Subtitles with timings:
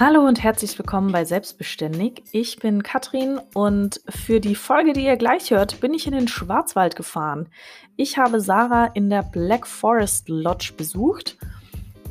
[0.00, 2.22] Hallo und herzlich willkommen bei Selbstbeständig.
[2.32, 6.26] Ich bin Katrin und für die Folge, die ihr gleich hört, bin ich in den
[6.26, 7.50] Schwarzwald gefahren.
[7.96, 11.36] Ich habe Sarah in der Black Forest Lodge besucht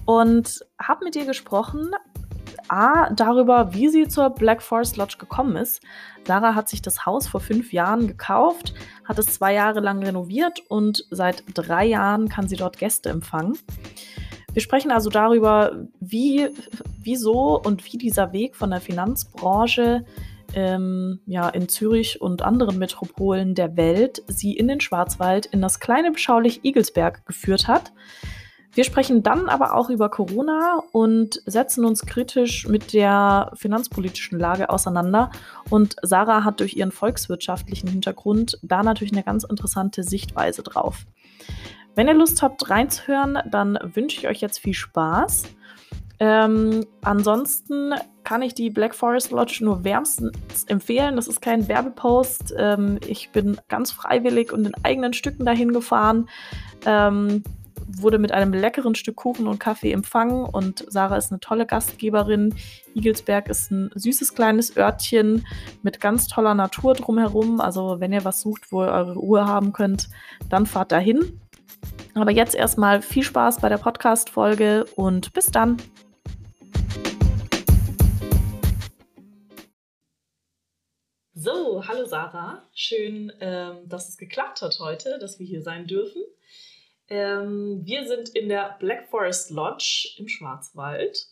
[0.06, 1.90] und habe mit ihr gesprochen,
[2.68, 5.82] A, darüber, wie sie zur Black Forest Lodge gekommen ist.
[6.28, 10.60] Sarah hat sich das Haus vor fünf Jahren gekauft, hat es zwei Jahre lang renoviert
[10.68, 13.58] und seit drei Jahren kann sie dort Gäste empfangen.
[14.60, 16.50] Wir sprechen also darüber, wie,
[17.02, 20.04] wieso und wie dieser Weg von der Finanzbranche
[20.54, 25.80] ähm, ja, in Zürich und anderen Metropolen der Welt sie in den Schwarzwald, in das
[25.80, 27.94] kleine beschaulich Igelsberg geführt hat.
[28.74, 34.70] Wir sprechen dann aber auch über Corona und setzen uns kritisch mit der finanzpolitischen Lage
[34.70, 35.32] auseinander.
[35.70, 41.06] Und Sarah hat durch ihren volkswirtschaftlichen Hintergrund da natürlich eine ganz interessante Sichtweise drauf.
[41.96, 45.44] Wenn ihr Lust habt reinzuhören, dann wünsche ich euch jetzt viel Spaß.
[46.22, 51.16] Ähm, ansonsten kann ich die Black Forest Lodge nur wärmstens empfehlen.
[51.16, 52.54] Das ist kein Werbepost.
[52.58, 56.30] Ähm, ich bin ganz freiwillig und in eigenen Stücken dahin gefahren.
[56.86, 57.44] Ähm,
[57.92, 62.54] wurde mit einem leckeren Stück Kuchen und Kaffee empfangen und Sarah ist eine tolle Gastgeberin.
[62.94, 65.46] Igelsberg ist ein süßes kleines Örtchen
[65.82, 67.60] mit ganz toller Natur drumherum.
[67.60, 70.10] Also wenn ihr was sucht, wo ihr eure Ruhe haben könnt,
[70.50, 71.40] dann fahrt dahin.
[72.20, 75.78] Aber jetzt erstmal viel Spaß bei der Podcast-Folge und bis dann.
[81.34, 82.68] So, hallo Sarah.
[82.74, 86.22] Schön, ähm, dass es geklappt hat heute, dass wir hier sein dürfen.
[87.08, 91.26] Ähm, wir sind in der Black Forest Lodge im Schwarzwald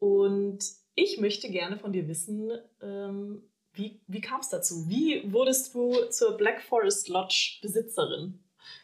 [0.00, 0.58] und
[0.96, 2.50] ich möchte gerne von dir wissen,
[2.82, 3.42] ähm,
[3.74, 4.88] wie, wie kam es dazu?
[4.88, 8.42] Wie wurdest du zur Black Forest Lodge Besitzerin?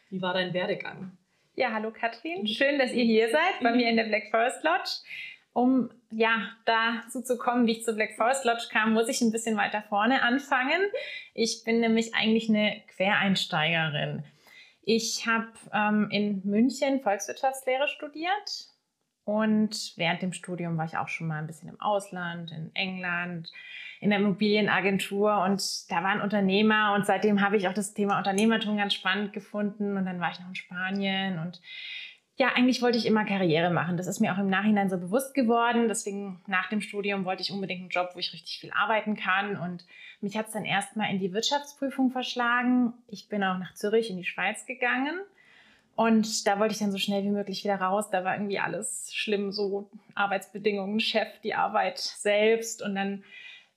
[0.09, 1.17] Wie war dein Werdegang?
[1.55, 2.41] Ja, hallo Katrin.
[2.41, 2.47] Mhm.
[2.47, 4.89] Schön, dass ihr hier seid bei mir in der Black Forest Lodge.
[5.53, 9.31] Um ja dazu zu kommen, wie ich zur Black Forest Lodge kam, muss ich ein
[9.31, 10.81] bisschen weiter vorne anfangen.
[11.35, 14.23] Ich bin nämlich eigentlich eine Quereinsteigerin.
[14.81, 18.69] Ich habe ähm, in München Volkswirtschaftslehre studiert
[19.23, 23.51] und während dem Studium war ich auch schon mal ein bisschen im Ausland, in England,
[24.03, 28.77] in der Immobilienagentur und da waren Unternehmer und seitdem habe ich auch das Thema Unternehmertum
[28.77, 31.61] ganz spannend gefunden und dann war ich noch in Spanien und
[32.35, 33.95] ja, eigentlich wollte ich immer Karriere machen.
[33.95, 35.87] Das ist mir auch im Nachhinein so bewusst geworden.
[35.87, 39.55] Deswegen nach dem Studium wollte ich unbedingt einen Job, wo ich richtig viel arbeiten kann.
[39.55, 39.85] Und
[40.19, 42.93] mich hat es dann erstmal in die Wirtschaftsprüfung verschlagen.
[43.07, 45.19] Ich bin auch nach Zürich in die Schweiz gegangen.
[45.95, 48.09] Und da wollte ich dann so schnell wie möglich wieder raus.
[48.09, 52.81] Da war irgendwie alles schlimm, so Arbeitsbedingungen, Chef, die Arbeit selbst.
[52.81, 53.23] Und dann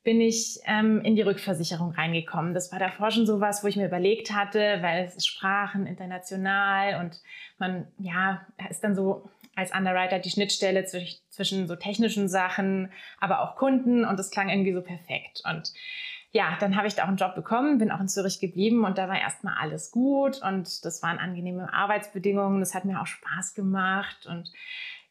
[0.06, 2.54] bin ich ähm, in die Rückversicherung reingekommen.
[2.54, 7.00] Das war davor schon sowas, wo ich mir überlegt hatte, weil es ist Sprachen international
[7.00, 7.20] und
[7.58, 13.40] man, ja, ist dann so als Underwriter die Schnittstelle zwischen, zwischen so technischen Sachen, aber
[13.40, 15.42] auch Kunden und das klang irgendwie so perfekt.
[15.44, 15.72] Und
[16.30, 18.98] ja, dann habe ich da auch einen Job bekommen, bin auch in Zürich geblieben und
[18.98, 23.54] da war erstmal alles gut und das waren angenehme Arbeitsbedingungen, das hat mir auch Spaß
[23.54, 24.52] gemacht und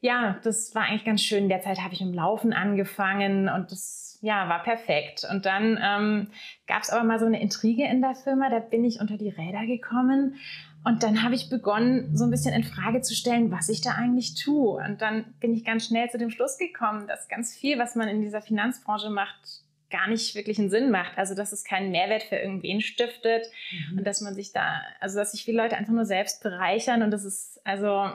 [0.01, 1.49] ja, das war eigentlich ganz schön.
[1.49, 5.25] Derzeit habe ich im Laufen angefangen und das ja, war perfekt.
[5.29, 6.27] Und dann ähm,
[6.67, 9.29] gab es aber mal so eine Intrige in der Firma, da bin ich unter die
[9.29, 10.35] Räder gekommen.
[10.83, 13.91] Und dann habe ich begonnen, so ein bisschen in Frage zu stellen, was ich da
[13.91, 14.83] eigentlich tue.
[14.83, 18.07] Und dann bin ich ganz schnell zu dem Schluss gekommen, dass ganz viel, was man
[18.07, 21.17] in dieser Finanzbranche macht, gar nicht wirklich einen Sinn macht.
[21.17, 23.99] Also, dass es keinen Mehrwert für irgendwen stiftet mhm.
[23.99, 27.11] und dass man sich da, also, dass sich viele Leute einfach nur selbst bereichern und
[27.11, 28.09] das ist, also,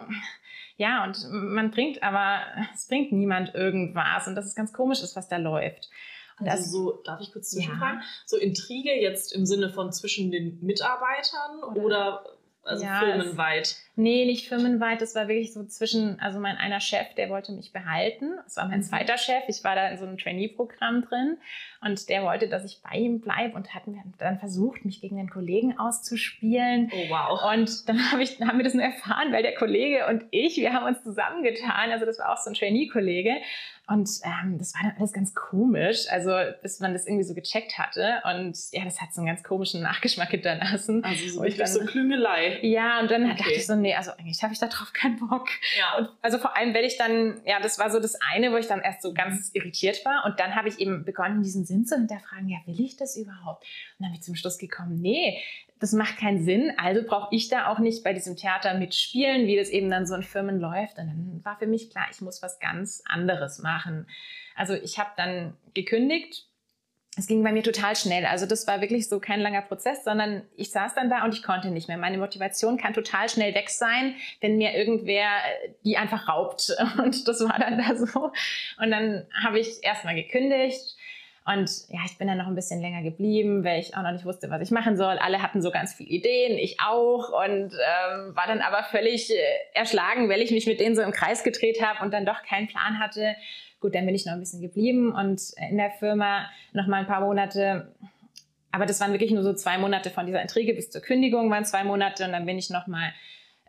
[0.80, 2.40] ja, und man bringt aber,
[2.74, 5.90] es bringt niemand irgendwas und dass es ganz komisch ist, was da läuft.
[6.38, 8.00] Und also das, so, darf ich kurz zwischenfragen?
[8.00, 8.06] Ja.
[8.24, 12.24] So Intrige jetzt im Sinne von zwischen den Mitarbeitern oder, oder
[12.62, 13.76] also ja, firmenweit?
[14.00, 15.02] Nee, nicht firmenweit.
[15.02, 18.32] Das war wirklich so zwischen, also mein einer Chef, der wollte mich behalten.
[18.44, 18.84] Das war mein mhm.
[18.84, 19.42] zweiter Chef.
[19.48, 21.36] Ich war da in so einem Trainee-Programm drin
[21.82, 23.82] und der wollte, dass ich bei ihm bleibe und hat
[24.18, 26.90] dann versucht, mich gegen den Kollegen auszuspielen.
[26.92, 27.52] Oh, wow.
[27.54, 30.72] Und dann hab ich, haben wir das nur erfahren, weil der Kollege und ich, wir
[30.72, 31.90] haben uns zusammengetan.
[31.90, 33.36] Also das war auch so ein Trainee-Kollege.
[33.90, 36.30] Und ähm, das war dann alles ganz komisch, also
[36.62, 38.22] bis man das irgendwie so gecheckt hatte.
[38.22, 41.02] Und ja, das hat so einen ganz komischen Nachgeschmack hinterlassen.
[41.02, 42.60] Also so wirklich so Klüngelei.
[42.62, 43.38] Ja, und dann okay.
[43.38, 45.48] dachte ich so, nee, also eigentlich habe ich da drauf keinen Bock.
[45.78, 45.98] Ja.
[45.98, 48.66] Und also vor allem, wenn ich dann, ja, das war so das eine, wo ich
[48.66, 50.24] dann erst so ganz irritiert war.
[50.24, 53.64] Und dann habe ich eben begonnen, diesen Sinn zu hinterfragen, ja, will ich das überhaupt?
[53.98, 55.42] Und dann bin ich zum Schluss gekommen, nee,
[55.80, 59.56] das macht keinen Sinn, also brauche ich da auch nicht bei diesem Theater mitspielen, wie
[59.56, 60.98] das eben dann so in Firmen läuft.
[60.98, 64.06] Und dann war für mich klar, ich muss was ganz anderes machen.
[64.54, 66.49] Also ich habe dann gekündigt
[67.16, 68.24] es ging bei mir total schnell.
[68.24, 71.42] Also das war wirklich so kein langer Prozess, sondern ich saß dann da und ich
[71.42, 71.98] konnte nicht mehr.
[71.98, 76.70] Meine Motivation kann total schnell weg sein, wenn mir irgendwer äh, die einfach raubt.
[76.98, 78.30] Und das war dann da so.
[78.80, 80.96] Und dann habe ich erstmal gekündigt.
[81.46, 84.24] Und ja, ich bin dann noch ein bisschen länger geblieben, weil ich auch noch nicht
[84.24, 85.18] wusste, was ich machen soll.
[85.18, 87.30] Alle hatten so ganz viele Ideen, ich auch.
[87.30, 89.36] Und ähm, war dann aber völlig äh,
[89.74, 92.68] erschlagen, weil ich mich mit denen so im Kreis gedreht habe und dann doch keinen
[92.68, 93.34] Plan hatte
[93.80, 95.40] Gut, dann bin ich noch ein bisschen geblieben und
[95.70, 97.94] in der Firma noch mal ein paar Monate.
[98.72, 101.64] Aber das waren wirklich nur so zwei Monate von dieser Intrige bis zur Kündigung waren
[101.64, 103.12] zwei Monate und dann bin ich noch mal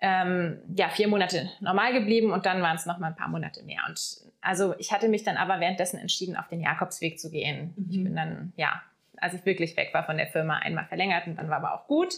[0.01, 3.63] ähm, ja vier Monate normal geblieben und dann waren es noch mal ein paar Monate
[3.63, 3.81] mehr.
[3.87, 7.73] Und also ich hatte mich dann aber währenddessen entschieden, auf den Jakobsweg zu gehen.
[7.77, 7.87] Mhm.
[7.89, 8.81] Ich bin dann ja,
[9.17, 11.87] als ich wirklich weg war von der Firma, einmal verlängert und dann war aber auch
[11.87, 12.15] gut.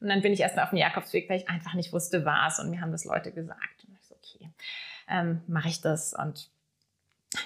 [0.00, 2.58] Und dann bin ich erst mal auf den Jakobsweg, weil ich einfach nicht wusste, was.
[2.58, 3.84] Und mir haben das Leute gesagt.
[3.86, 4.50] Und ich so, okay,
[5.08, 6.12] ähm, mache ich das.
[6.12, 6.50] Und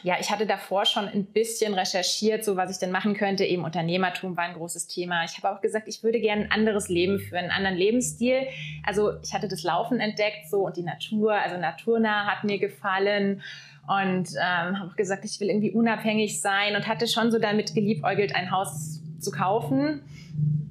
[0.03, 3.45] ja, ich hatte davor schon ein bisschen recherchiert, so was ich denn machen könnte.
[3.45, 5.25] Eben Unternehmertum war ein großes Thema.
[5.25, 8.49] Ich habe auch gesagt, ich würde gerne ein anderes Leben führen, einen anderen Lebensstil.
[8.85, 13.43] Also ich hatte das Laufen entdeckt, so und die Natur, also naturnah hat mir gefallen
[13.87, 17.75] und ähm, habe auch gesagt, ich will irgendwie unabhängig sein und hatte schon so damit
[17.75, 20.03] geliebäugelt, ein Haus zu kaufen.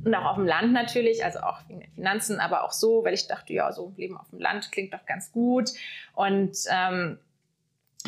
[0.04, 3.14] Und auch auf dem Land natürlich, also auch wegen den Finanzen, aber auch so, weil
[3.14, 5.72] ich dachte, ja, so Leben auf dem Land klingt doch ganz gut.
[6.14, 7.18] Und ähm,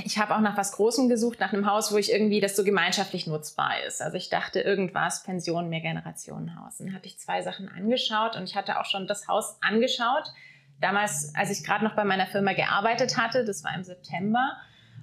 [0.06, 2.64] ich habe auch nach was Großem gesucht, nach einem Haus, wo ich irgendwie das so
[2.64, 4.02] gemeinschaftlich nutzbar ist.
[4.02, 6.78] Also ich dachte irgendwas, Pension, Mehrgenerationenhaus.
[6.78, 10.32] Dann habe ich zwei Sachen angeschaut und ich hatte auch schon das Haus angeschaut.
[10.80, 14.58] Damals, als ich gerade noch bei meiner Firma gearbeitet hatte, das war im September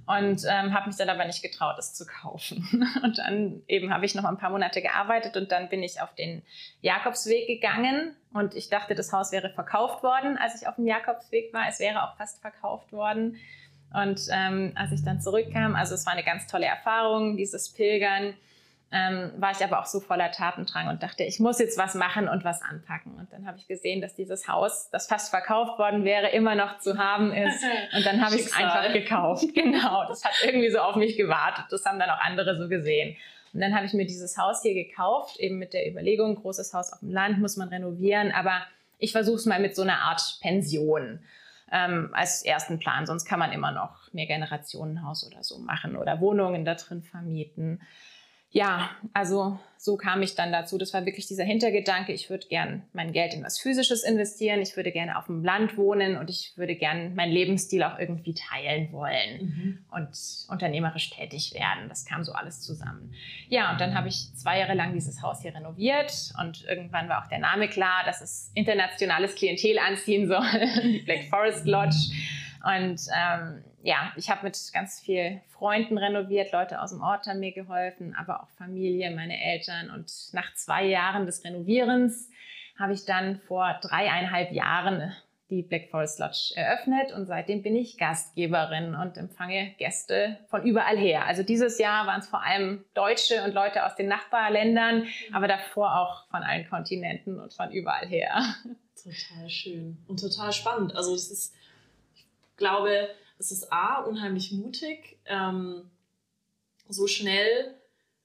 [0.06, 2.87] und ähm, habe mich dann aber nicht getraut, es zu kaufen.
[3.02, 6.14] Und dann eben habe ich noch ein paar Monate gearbeitet und dann bin ich auf
[6.14, 6.43] den
[6.82, 11.55] Jakobsweg gegangen und ich dachte, das Haus wäre verkauft worden, als ich auf dem Jakobsweg
[11.55, 11.67] war.
[11.69, 13.37] Es wäre auch fast verkauft worden.
[13.94, 18.35] Und ähm, als ich dann zurückkam, also es war eine ganz tolle Erfahrung, dieses Pilgern,
[18.91, 22.29] ähm, war ich aber auch so voller Tatendrang und dachte, ich muss jetzt was machen
[22.29, 23.14] und was anpacken.
[23.14, 26.79] Und dann habe ich gesehen, dass dieses Haus, das fast verkauft worden wäre, immer noch
[26.79, 27.62] zu haben ist.
[27.96, 29.46] Und dann habe ich es einfach gekauft.
[29.55, 31.64] Genau, das hat irgendwie so auf mich gewartet.
[31.70, 33.17] Das haben dann auch andere so gesehen.
[33.52, 36.93] Und dann habe ich mir dieses Haus hier gekauft, eben mit der Überlegung, großes Haus
[36.93, 38.62] auf dem Land muss man renovieren, aber
[38.99, 41.20] ich versuche es mal mit so einer Art Pension
[41.72, 43.06] ähm, als ersten Plan.
[43.06, 47.81] Sonst kann man immer noch mehr Generationenhaus oder so machen oder Wohnungen da drin vermieten
[48.55, 50.79] ja, also so kam ich dann dazu.
[50.79, 54.77] Das war wirklich dieser Hintergedanke, ich würde gern mein Geld in was Physisches investieren, ich
[54.77, 58.93] würde gerne auf dem Land wohnen und ich würde gern meinen Lebensstil auch irgendwie teilen
[58.93, 59.85] wollen mhm.
[59.91, 60.17] und
[60.49, 61.89] unternehmerisch tätig werden.
[61.89, 63.12] Das kam so alles zusammen.
[63.49, 67.25] Ja, und dann habe ich zwei Jahre lang dieses Haus hier renoviert und irgendwann war
[67.25, 70.47] auch der Name klar, dass es internationales Klientel anziehen soll,
[70.85, 71.97] die Black Forest Lodge.
[72.65, 77.40] Und ähm, ja, ich habe mit ganz vielen Freunden renoviert, Leute aus dem Ort haben
[77.40, 79.90] mir geholfen, aber auch Familie, meine Eltern.
[79.90, 82.31] Und nach zwei Jahren des Renovierens
[82.78, 85.12] habe ich dann vor dreieinhalb Jahren
[85.50, 90.96] die Black Forest Lodge eröffnet und seitdem bin ich Gastgeberin und empfange Gäste von überall
[90.96, 91.26] her.
[91.26, 95.98] Also dieses Jahr waren es vor allem Deutsche und Leute aus den Nachbarländern, aber davor
[95.98, 98.42] auch von allen Kontinenten und von überall her.
[98.96, 100.96] Total schön und total spannend.
[100.96, 101.54] Also das ist,
[102.14, 102.25] ich
[102.56, 105.90] glaube, es ist A, unheimlich mutig, ähm,
[106.88, 107.75] so schnell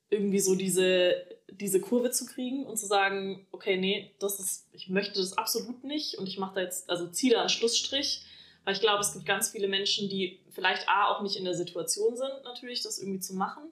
[0.10, 4.90] irgendwie so diese, diese Kurve zu kriegen und zu sagen, okay, nee, das ist, ich
[4.90, 8.26] möchte das absolut nicht und ich mache da jetzt, also ziehe da einen Schlussstrich,
[8.64, 11.56] weil ich glaube, es gibt ganz viele Menschen, die vielleicht A, auch nicht in der
[11.56, 13.64] Situation sind, natürlich, das irgendwie zu machen,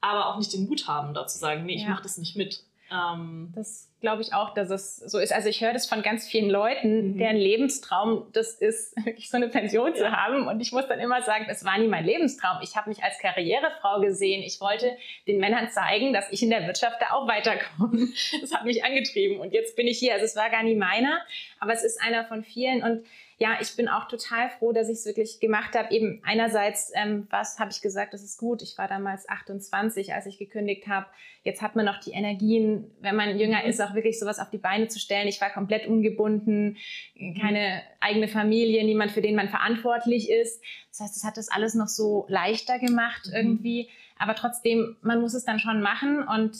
[0.00, 1.90] aber auch nicht den Mut haben, da zu sagen, nee, ich ja.
[1.90, 2.64] mache das nicht mit.
[2.92, 5.32] Ähm, das glaube ich auch, dass es so ist.
[5.32, 7.18] Also ich höre das von ganz vielen Leuten, mhm.
[7.18, 10.46] deren Lebenstraum das ist, wirklich so eine Pension zu haben.
[10.46, 12.58] Und ich muss dann immer sagen, es war nie mein Lebenstraum.
[12.62, 14.42] Ich habe mich als Karrierefrau gesehen.
[14.42, 14.96] Ich wollte
[15.26, 18.08] den Männern zeigen, dass ich in der Wirtschaft da auch weiterkomme.
[18.40, 19.40] Das hat mich angetrieben.
[19.40, 20.14] Und jetzt bin ich hier.
[20.14, 21.20] Also es war gar nie meiner,
[21.60, 22.82] aber es ist einer von vielen.
[22.82, 23.04] Und
[23.42, 25.92] ja, ich bin auch total froh, dass ich es wirklich gemacht habe.
[25.92, 28.62] Eben einerseits, ähm, was habe ich gesagt, das ist gut.
[28.62, 31.06] Ich war damals 28, als ich gekündigt habe.
[31.42, 33.68] Jetzt hat man noch die Energien, wenn man jünger mhm.
[33.68, 35.26] ist, auch wirklich sowas auf die Beine zu stellen.
[35.26, 36.76] Ich war komplett ungebunden,
[37.16, 37.34] mhm.
[37.34, 40.62] keine eigene Familie, niemand, für den man verantwortlich ist.
[40.90, 43.34] Das heißt, es hat das alles noch so leichter gemacht mhm.
[43.34, 43.88] irgendwie.
[44.20, 46.22] Aber trotzdem, man muss es dann schon machen.
[46.28, 46.56] Und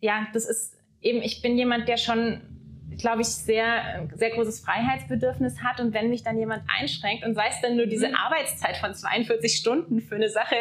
[0.00, 2.40] ja, das ist eben, ich bin jemand, der schon
[2.98, 5.80] glaube ich, sehr, sehr großes Freiheitsbedürfnis hat.
[5.80, 8.14] Und wenn mich dann jemand einschränkt und sei es dann nur diese mhm.
[8.14, 10.56] Arbeitszeit von 42 Stunden für eine Sache,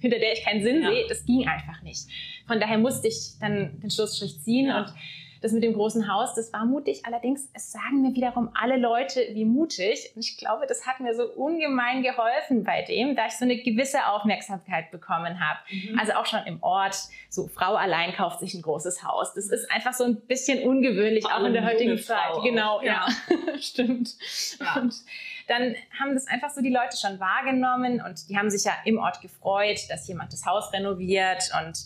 [0.00, 0.90] hinter der ich keinen Sinn ja.
[0.90, 2.06] sehe, das ging einfach nicht.
[2.46, 4.80] Von daher musste ich dann den Schlussstrich ziehen ja.
[4.80, 4.94] und
[5.46, 7.02] das mit dem großen Haus, das war mutig.
[7.06, 10.10] Allerdings, es sagen mir wiederum alle Leute, wie mutig.
[10.14, 13.56] Und ich glaube, das hat mir so ungemein geholfen bei dem, da ich so eine
[13.56, 15.58] gewisse Aufmerksamkeit bekommen habe.
[15.70, 15.98] Mhm.
[15.98, 16.96] Also auch schon im Ort,
[17.30, 19.34] so Frau allein kauft sich ein großes Haus.
[19.34, 22.32] Das ist einfach so ein bisschen ungewöhnlich, auch in der heutigen Zeit.
[22.32, 22.82] Frau genau, auch.
[22.82, 23.06] ja.
[23.30, 23.58] ja.
[23.60, 24.16] Stimmt.
[24.58, 24.80] Ja.
[24.80, 24.94] Und
[25.48, 28.98] dann haben das einfach so die Leute schon wahrgenommen und die haben sich ja im
[28.98, 31.84] Ort gefreut, dass jemand das Haus renoviert und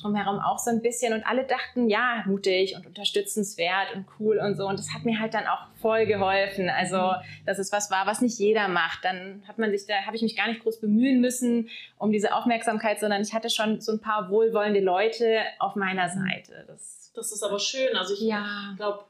[0.00, 4.56] drumherum auch so ein bisschen und alle dachten, ja, mutig und unterstützenswert und cool und
[4.56, 6.70] so und das hat mir halt dann auch voll geholfen.
[6.70, 7.12] Also,
[7.46, 9.04] dass es was war, was nicht jeder macht.
[9.04, 12.34] Dann hat man sich da, habe ich mich gar nicht groß bemühen müssen um diese
[12.34, 16.02] Aufmerksamkeit, sondern ich hatte schon so ein paar wohlwollende Leute auf meiner.
[16.12, 16.64] Seite.
[16.66, 17.96] Das, das ist aber schön.
[17.96, 18.74] Also ich ja.
[18.76, 19.04] glaube,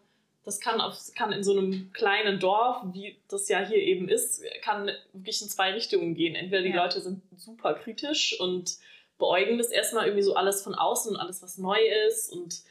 [0.44, 4.42] das kann, auf, kann in so einem kleinen Dorf, wie das ja hier eben ist,
[4.62, 6.34] kann wirklich in zwei Richtungen gehen.
[6.34, 6.82] Entweder die ja.
[6.82, 8.76] Leute sind super kritisch und
[9.18, 12.62] beäugen das erstmal irgendwie so alles von außen und alles, was neu ist und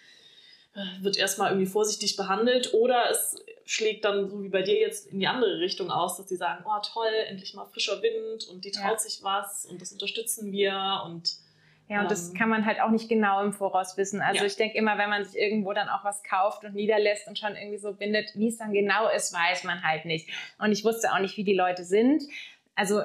[0.74, 5.08] äh, wird erstmal irgendwie vorsichtig behandelt oder es schlägt dann so wie bei dir jetzt
[5.08, 8.66] in die andere Richtung aus, dass die sagen, oh toll, endlich mal frischer Wind und
[8.66, 9.00] die traut ja.
[9.00, 11.38] sich was und das unterstützen wir und
[11.92, 12.36] ja, und das ähm.
[12.36, 14.22] kann man halt auch nicht genau im Voraus wissen.
[14.22, 14.46] Also ja.
[14.46, 17.58] ich denke immer, wenn man sich irgendwo dann auch was kauft und niederlässt und schon
[17.58, 20.30] irgendwie so bindet, wie es dann genau ist, weiß man halt nicht.
[20.58, 22.24] Und ich wusste auch nicht, wie die Leute sind.
[22.76, 23.02] Also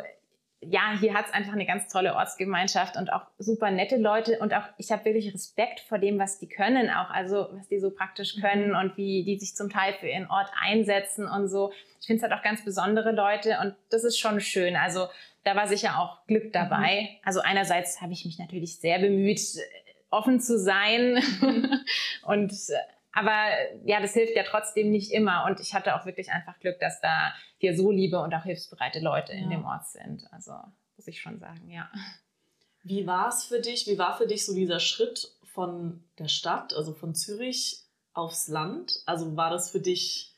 [0.61, 4.55] ja, hier hat es einfach eine ganz tolle Ortsgemeinschaft und auch super nette Leute und
[4.55, 7.91] auch ich habe wirklich Respekt vor dem, was die können, auch also was die so
[7.91, 8.41] praktisch mhm.
[8.41, 8.77] können mhm.
[8.77, 11.73] und wie die sich zum Teil für ihren Ort einsetzen und so.
[12.01, 14.77] Ich finde es halt auch ganz besondere Leute und das ist schon schön.
[14.77, 15.09] Also
[15.47, 17.03] da war sicher auch Glück dabei.
[17.03, 17.19] Mhm.
[17.23, 19.41] Also einerseits habe ich mich natürlich sehr bemüht,
[20.11, 21.23] offen zu sein
[22.23, 22.53] und
[23.13, 23.47] aber
[23.85, 25.47] ja, das hilft ja trotzdem nicht immer.
[25.47, 29.01] Und ich hatte auch wirklich einfach Glück, dass da hier so liebe und auch hilfsbereite
[29.01, 29.39] Leute ja.
[29.39, 30.27] in dem Ort sind.
[30.33, 30.53] Also
[30.97, 31.91] muss ich schon sagen, ja.
[32.83, 33.87] Wie war es für dich?
[33.87, 39.03] Wie war für dich so dieser Schritt von der Stadt, also von Zürich aufs Land?
[39.07, 40.36] Also war das für dich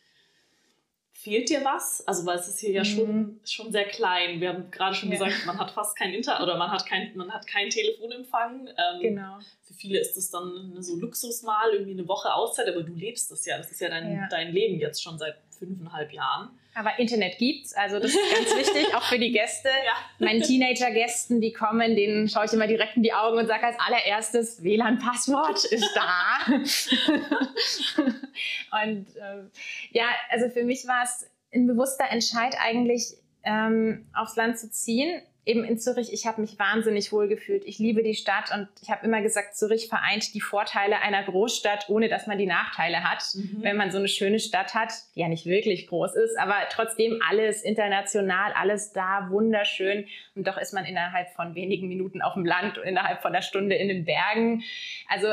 [1.21, 2.07] Fehlt dir was?
[2.07, 3.41] Also, weil es ist hier ja schon, mhm.
[3.45, 4.41] schon sehr klein.
[4.41, 5.19] Wir haben gerade schon ja.
[5.19, 8.69] gesagt, man hat fast kein Internet oder man hat kein, man hat kein Telefonempfang.
[8.69, 9.39] Ähm, genau.
[9.65, 13.33] Für viele ist das dann so Luxus mal, irgendwie eine Woche Auszeit, aber du lebst
[13.33, 13.59] das ja.
[13.59, 14.29] Das ist ja dein, ja.
[14.31, 16.51] dein Leben jetzt schon seit fünfeinhalb Jahren.
[16.75, 19.69] Aber Internet gibt's, also das ist ganz wichtig, auch für die Gäste.
[19.85, 20.27] Ja.
[20.27, 23.77] Meinen Teenager-Gästen, die kommen, denen schaue ich immer direkt in die Augen und sage als
[23.81, 26.39] allererstes, WLAN-Passwort ist da.
[28.85, 29.51] und ähm,
[29.93, 35.23] ja, also für mich war es ein bewusster Entscheid eigentlich, ähm, aufs Land zu ziehen
[35.49, 37.65] eben in Zürich, ich habe mich wahnsinnig wohl gefühlt.
[37.65, 41.89] Ich liebe die Stadt und ich habe immer gesagt, Zürich vereint die Vorteile einer Großstadt,
[41.89, 43.25] ohne dass man die Nachteile hat.
[43.33, 43.63] Mhm.
[43.63, 47.23] Wenn man so eine schöne Stadt hat, die ja nicht wirklich groß ist, aber trotzdem
[47.27, 50.07] alles international, alles da, wunderschön.
[50.35, 53.43] Und doch ist man innerhalb von wenigen Minuten auf dem Land und innerhalb von einer
[53.43, 54.63] Stunde in den Bergen.
[55.09, 55.29] Also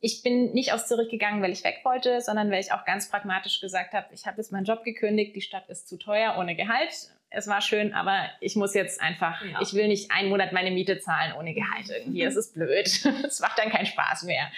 [0.00, 3.10] ich bin nicht aus Zürich gegangen, weil ich weg wollte, sondern weil ich auch ganz
[3.10, 6.54] pragmatisch gesagt habe, ich habe jetzt meinen Job gekündigt, die Stadt ist zu teuer ohne
[6.54, 9.60] Gehalt es war schön, aber ich muss jetzt einfach, ja.
[9.60, 12.22] ich will nicht einen Monat meine Miete zahlen ohne Gehalt irgendwie.
[12.22, 12.86] Es ist blöd.
[13.26, 14.50] Es macht dann keinen Spaß mehr.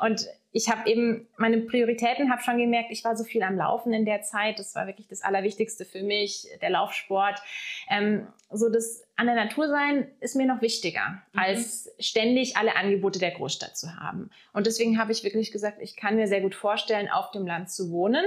[0.00, 3.92] Und ich habe eben meine Prioritäten, habe schon gemerkt, ich war so viel am Laufen
[3.92, 4.58] in der Zeit.
[4.58, 7.38] Das war wirklich das Allerwichtigste für mich, der Laufsport.
[7.90, 11.38] Ähm, so das an der Natur sein ist mir noch wichtiger, mhm.
[11.38, 14.30] als ständig alle Angebote der Großstadt zu haben.
[14.54, 17.70] Und deswegen habe ich wirklich gesagt, ich kann mir sehr gut vorstellen, auf dem Land
[17.70, 18.24] zu wohnen.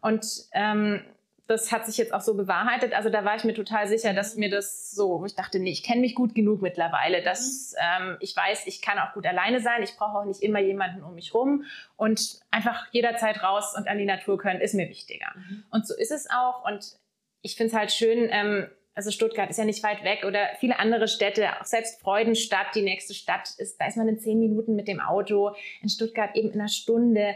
[0.00, 1.02] Und ähm,
[1.46, 2.94] das hat sich jetzt auch so bewahrheitet.
[2.94, 5.82] Also da war ich mir total sicher, dass mir das so, ich dachte, nee, ich
[5.82, 9.82] kenne mich gut genug mittlerweile, dass ähm, ich weiß, ich kann auch gut alleine sein.
[9.82, 11.64] Ich brauche auch nicht immer jemanden um mich rum
[11.96, 15.26] und einfach jederzeit raus und an die Natur können, ist mir wichtiger.
[15.34, 15.64] Mhm.
[15.70, 16.64] Und so ist es auch.
[16.64, 16.96] Und
[17.42, 20.78] ich finde es halt schön, ähm, also Stuttgart ist ja nicht weit weg oder viele
[20.78, 24.76] andere Städte, auch selbst Freudenstadt, die nächste Stadt ist, da ist man in zehn Minuten
[24.76, 27.34] mit dem Auto, in Stuttgart eben in einer Stunde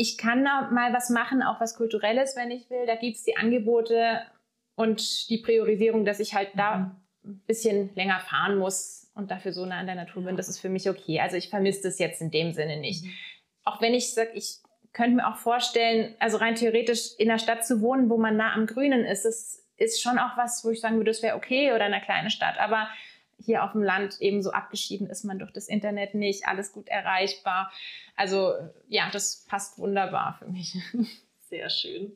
[0.00, 2.86] ich kann da mal was machen, auch was Kulturelles, wenn ich will.
[2.86, 4.22] Da gibt es die Angebote
[4.76, 6.96] und die Priorisierung, dass ich halt da mhm.
[7.24, 10.36] ein bisschen länger fahren muss und dafür so nah an der Natur bin.
[10.36, 11.18] Das ist für mich okay.
[11.18, 13.04] Also ich vermisse das jetzt in dem Sinne nicht.
[13.04, 13.10] Mhm.
[13.64, 14.58] Auch wenn ich sage, ich
[14.92, 18.52] könnte mir auch vorstellen, also rein theoretisch in einer Stadt zu wohnen, wo man nah
[18.52, 21.72] am Grünen ist, das ist schon auch was, wo ich sagen würde, das wäre okay
[21.72, 22.56] oder in einer kleinen Stadt.
[22.60, 22.88] Aber
[23.38, 26.88] hier auf dem Land eben so abgeschieden ist man durch das Internet nicht, alles gut
[26.88, 27.72] erreichbar.
[28.16, 28.54] Also
[28.88, 30.76] ja, das passt wunderbar für mich.
[31.48, 32.12] Sehr schön.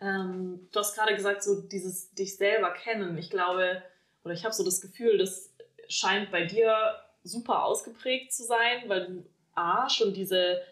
[0.00, 3.18] Ähm, du hast gerade gesagt, so dieses dich selber kennen.
[3.18, 3.82] Ich glaube,
[4.24, 5.52] oder ich habe so das Gefühl, das
[5.88, 10.62] scheint bei dir super ausgeprägt zu sein, weil du A, schon diese,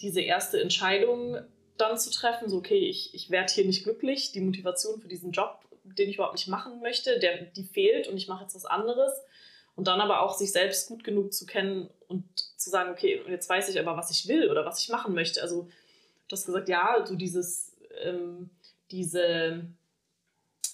[0.00, 1.38] diese erste Entscheidung
[1.76, 5.32] dann zu treffen, so okay, ich, ich werde hier nicht glücklich, die Motivation für diesen
[5.32, 8.64] Job den ich überhaupt nicht machen möchte, der, die fehlt und ich mache jetzt was
[8.64, 9.12] anderes.
[9.76, 12.24] Und dann aber auch sich selbst gut genug zu kennen und
[12.56, 15.40] zu sagen, okay, jetzt weiß ich aber, was ich will oder was ich machen möchte.
[15.40, 15.68] Also
[16.26, 18.50] du hast gesagt, ja, so dieses, ähm,
[18.90, 19.64] diese,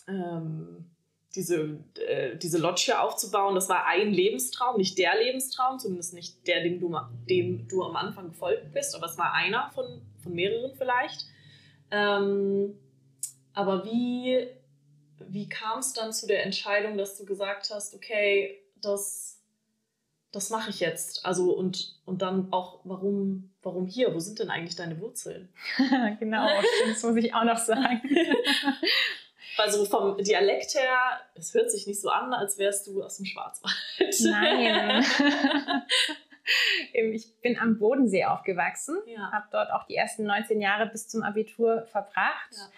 [0.09, 0.87] ähm,
[1.35, 6.62] diese, äh, diese Lodge aufzubauen, das war ein Lebenstraum, nicht der Lebenstraum, zumindest nicht der,
[6.62, 6.97] dem du,
[7.28, 11.26] dem du am Anfang gefolgt bist, aber es war einer von, von mehreren vielleicht.
[11.90, 12.78] Ähm,
[13.52, 14.49] aber wie,
[15.18, 19.40] wie kam es dann zu der Entscheidung, dass du gesagt hast, okay, das,
[20.33, 21.25] das mache ich jetzt?
[21.25, 24.14] Also und, und dann auch, warum, warum hier?
[24.14, 25.52] Wo sind denn eigentlich deine Wurzeln?
[26.21, 26.49] genau,
[26.88, 28.02] das muss ich auch noch sagen.
[29.56, 33.26] Also vom Dialekt her, es hört sich nicht so an, als wärst du aus dem
[33.26, 33.75] Schwarzwald.
[34.23, 35.04] Nein.
[36.92, 39.30] ich bin am Bodensee aufgewachsen, Ja.
[39.30, 42.50] habe dort auch die ersten 19 Jahre bis zum Abitur verbracht.
[42.52, 42.68] Ja.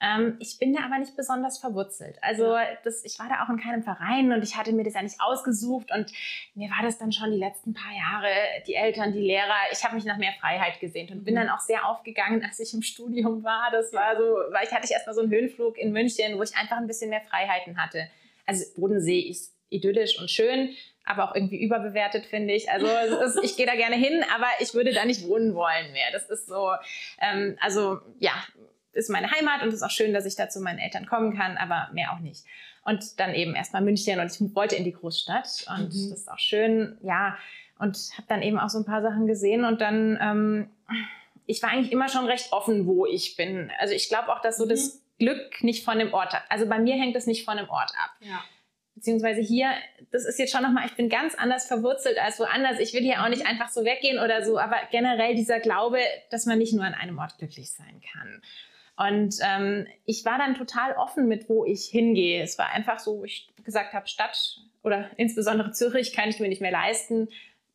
[0.00, 2.18] Ähm, ich bin da aber nicht besonders verwurzelt.
[2.20, 5.02] Also das, ich war da auch in keinem Verein und ich hatte mir das ja
[5.02, 6.10] nicht ausgesucht und
[6.54, 8.28] mir war das dann schon die letzten paar Jahre,
[8.66, 11.38] die Eltern, die Lehrer, ich habe mich nach mehr Freiheit gesehnt und bin Mhm.
[11.38, 13.70] dann auch sehr aufgegangen, als ich im Studium war.
[13.70, 14.22] Das war so,
[14.52, 17.10] weil ich hatte ich erstmal so einen Höhenflug in München, wo ich einfach ein bisschen
[17.10, 18.08] mehr Freiheiten hatte.
[18.46, 20.70] Also Bodensee ist idyllisch und schön,
[21.06, 22.70] aber auch irgendwie überbewertet, finde ich.
[22.70, 22.86] Also
[23.24, 26.10] ist, ich gehe da gerne hin, aber ich würde da nicht wohnen wollen mehr.
[26.12, 26.72] Das ist so,
[27.20, 28.32] ähm, also ja,
[28.94, 31.36] ist meine Heimat und es ist auch schön, dass ich da zu meinen Eltern kommen
[31.36, 32.44] kann, aber mehr auch nicht.
[32.84, 36.10] Und dann eben erstmal München und ich wollte in die Großstadt und Mhm.
[36.10, 37.36] das ist auch schön, ja.
[37.78, 40.70] Und habe dann eben auch so ein paar Sachen gesehen und dann, ähm,
[41.46, 43.70] ich war eigentlich immer schon recht offen, wo ich bin.
[43.78, 44.68] Also ich glaube auch, dass so Mhm.
[44.70, 46.44] das Glück nicht von dem Ort ab.
[46.48, 48.42] Also bei mir hängt es nicht von dem Ort ab Ja.
[48.94, 49.70] beziehungsweise hier,
[50.12, 52.78] das ist jetzt schon nochmal, ich bin ganz anders verwurzelt als woanders.
[52.80, 55.98] Ich will hier auch nicht einfach so weggehen oder so, aber generell dieser Glaube,
[56.30, 58.40] dass man nicht nur an einem Ort glücklich sein kann.
[58.96, 62.42] Und ähm, ich war dann total offen mit, wo ich hingehe.
[62.42, 66.48] Es war einfach so, wo ich gesagt habe, Stadt oder insbesondere Zürich kann ich mir
[66.48, 67.28] nicht mehr leisten.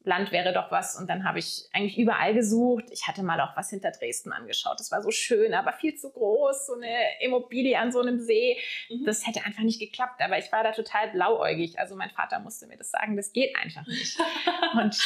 [0.06, 0.96] Land wäre doch was.
[0.96, 2.86] Und dann habe ich eigentlich überall gesucht.
[2.92, 4.80] Ich hatte mal auch was hinter Dresden angeschaut.
[4.80, 6.68] Das war so schön, aber viel zu groß.
[6.68, 8.58] So eine Immobilie an so einem See.
[8.90, 9.06] Mhm.
[9.06, 10.22] Das hätte einfach nicht geklappt.
[10.22, 11.80] Aber ich war da total blauäugig.
[11.80, 14.18] Also mein Vater musste mir das sagen, das geht einfach nicht.
[14.74, 14.98] Und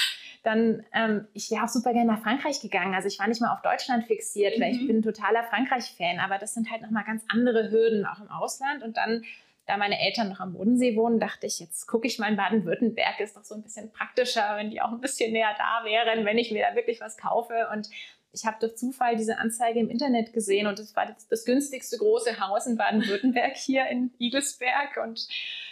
[0.44, 2.94] dann, ähm, ich wäre auch super gerne nach Frankreich gegangen.
[2.94, 4.88] Also ich war nicht mal auf Deutschland fixiert, weil ich Mhm.
[4.88, 6.20] bin ein totaler Frankreich-Fan.
[6.20, 8.84] Aber das sind halt nochmal ganz andere Hürden auch im Ausland.
[8.84, 9.24] Und dann
[9.66, 13.22] da meine Eltern noch am Bodensee wohnen, dachte ich, jetzt gucke ich mal in Baden-Württemberg,
[13.22, 16.38] ist doch so ein bisschen praktischer, wenn die auch ein bisschen näher da wären, wenn
[16.38, 17.70] ich mir da wirklich was kaufe.
[17.72, 17.90] Und
[18.34, 21.98] ich habe durch Zufall diese Anzeige im Internet gesehen und es war das, das günstigste
[21.98, 24.98] große Haus in Baden-Württemberg hier in Igelsberg.
[25.02, 25.30] Und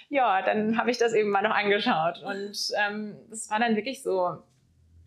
[0.07, 2.23] ja, dann habe ich das eben mal noch angeschaut.
[2.23, 4.37] Und ähm, das war dann wirklich so,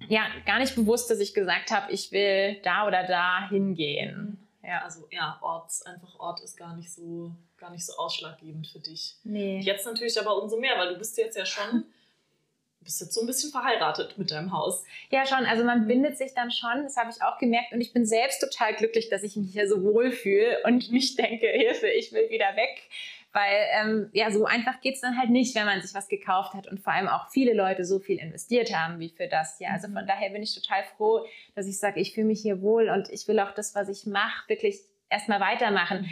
[0.09, 4.39] ja, gar nicht bewusst, dass ich gesagt habe, ich will da oder da hingehen.
[4.63, 4.83] Ja.
[4.83, 9.17] Also ja, Ort, einfach Ort ist gar nicht so, gar nicht so ausschlaggebend für dich.
[9.25, 9.61] Nee.
[9.61, 11.85] Jetzt natürlich aber umso mehr, weil du bist jetzt ja schon,
[12.81, 14.85] bist jetzt so ein bisschen verheiratet mit deinem Haus.
[15.11, 15.45] Ja, schon.
[15.47, 17.73] Also man bindet sich dann schon, das habe ich auch gemerkt.
[17.73, 21.19] Und ich bin selbst total glücklich, dass ich mich hier so wohl fühle und nicht
[21.19, 22.83] denke, Hilfe, ich will wieder weg.
[23.35, 26.55] Weil ähm, ja, so einfach geht es dann halt nicht, wenn man sich was gekauft
[26.55, 29.73] hat und vor allem auch viele Leute so viel investiert haben wie für das hier.
[29.73, 32.89] Also von daher bin ich total froh, dass ich sage, ich fühle mich hier wohl
[32.89, 34.79] und ich will auch das, was ich mache, wirklich
[35.11, 36.09] erstmal weitermachen.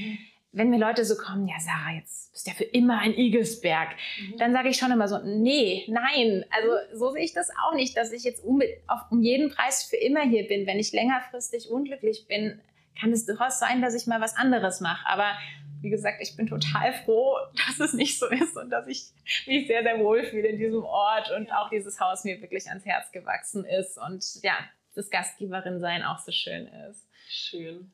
[0.50, 3.90] Wenn mir Leute so kommen, ja Sarah, jetzt bist du ja für immer ein Igelsberg,
[4.38, 6.44] dann sage ich schon immer so, nee, nein.
[6.50, 9.84] Also so sehe ich das auch nicht, dass ich jetzt um, auf, um jeden Preis
[9.84, 10.66] für immer hier bin.
[10.66, 12.60] Wenn ich längerfristig unglücklich bin,
[13.00, 15.06] kann es durchaus sein, dass ich mal was anderes mache.
[15.08, 15.36] Aber
[15.82, 17.36] wie gesagt, ich bin total froh,
[17.68, 19.06] dass es nicht so ist und dass ich
[19.46, 22.84] mich sehr, sehr wohl fühle in diesem Ort und auch dieses Haus mir wirklich ans
[22.84, 24.54] Herz gewachsen ist und ja,
[24.94, 27.06] das Gastgeberin sein auch so schön ist.
[27.28, 27.90] Schön.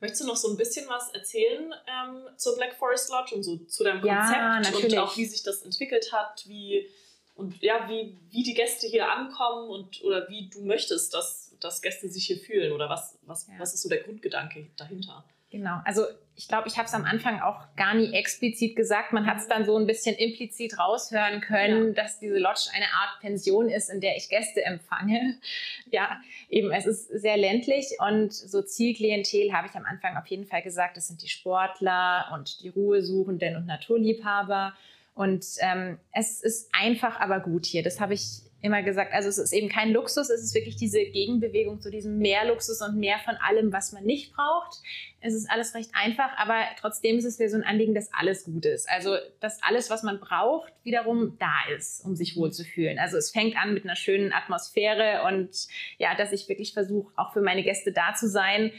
[0.00, 3.56] Möchtest du noch so ein bisschen was erzählen ähm, zur Black Forest Lodge und so
[3.56, 4.92] zu deinem Ja, Konzept natürlich.
[4.98, 6.86] und auch wie sich das entwickelt hat, wie
[7.34, 11.82] und ja, wie, wie die Gäste hier ankommen und oder wie du möchtest, dass, dass
[11.82, 13.54] Gäste sich hier fühlen oder was, was, Ja.
[13.58, 15.24] was ist so der Grundgedanke dahinter?
[15.50, 16.02] Genau, also
[16.38, 19.12] ich glaube, ich habe es am Anfang auch gar nie explizit gesagt.
[19.12, 23.18] Man hat es dann so ein bisschen implizit raushören können, dass diese Lodge eine Art
[23.20, 25.38] Pension ist, in der ich Gäste empfange.
[25.90, 30.44] Ja, eben, es ist sehr ländlich und so Zielklientel habe ich am Anfang auf jeden
[30.44, 34.74] Fall gesagt, das sind die Sportler und die Ruhesuchenden und Naturliebhaber.
[35.14, 37.82] Und ähm, es ist einfach, aber gut hier.
[37.82, 39.12] Das habe ich immer gesagt.
[39.12, 42.80] Also es ist eben kein Luxus, es ist wirklich diese Gegenbewegung zu diesem mehr Luxus
[42.82, 44.78] und mehr von allem, was man nicht braucht.
[45.20, 48.44] Es ist alles recht einfach, aber trotzdem ist es mir so ein Anliegen, dass alles
[48.44, 48.88] gut ist.
[48.88, 52.98] Also, dass alles, was man braucht, wiederum da ist, um sich wohlzufühlen.
[52.98, 55.68] Also, es fängt an mit einer schönen Atmosphäre und
[55.98, 58.72] ja, dass ich wirklich versuche, auch für meine Gäste da zu sein.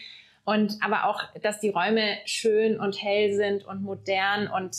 [0.46, 4.76] Und aber auch, dass die Räume schön und hell sind und modern und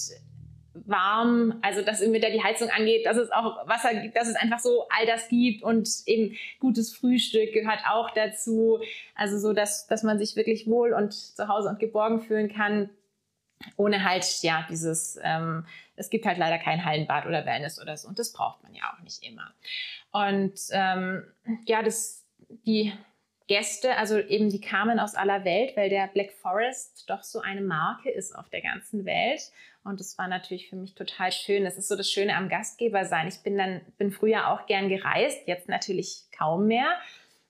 [0.75, 4.37] warm, also dass irgendwie da die Heizung angeht, dass es auch Wasser gibt, dass es
[4.37, 8.81] einfach so all das gibt und eben gutes Frühstück gehört auch dazu.
[9.15, 12.91] Also so, dass, dass man sich wirklich wohl und zu Hause und geborgen fühlen kann,
[13.77, 18.09] ohne halt, ja, dieses, ähm, es gibt halt leider kein Hallenbad oder Wellness oder so
[18.09, 19.53] und das braucht man ja auch nicht immer.
[20.13, 21.25] Und ähm,
[21.67, 22.25] ja, das,
[22.65, 22.93] die
[23.51, 27.63] Gäste, also eben die kamen aus aller Welt, weil der Black Forest doch so eine
[27.63, 29.41] Marke ist auf der ganzen Welt.
[29.83, 31.65] Und das war natürlich für mich total schön.
[31.65, 33.27] Das ist so das Schöne am Gastgeber sein.
[33.27, 36.87] Ich bin dann, bin früher auch gern gereist, jetzt natürlich kaum mehr.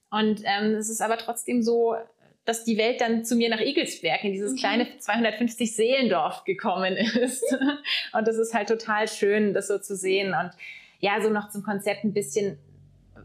[0.09, 1.95] Und ähm, es ist aber trotzdem so,
[2.45, 4.57] dass die Welt dann zu mir nach Igelsberg in dieses mhm.
[4.57, 7.43] kleine 250 Seelendorf gekommen ist.
[8.13, 10.33] Und das ist halt total schön, das so zu sehen.
[10.33, 10.49] Und
[10.99, 12.57] ja, so noch zum Konzept ein bisschen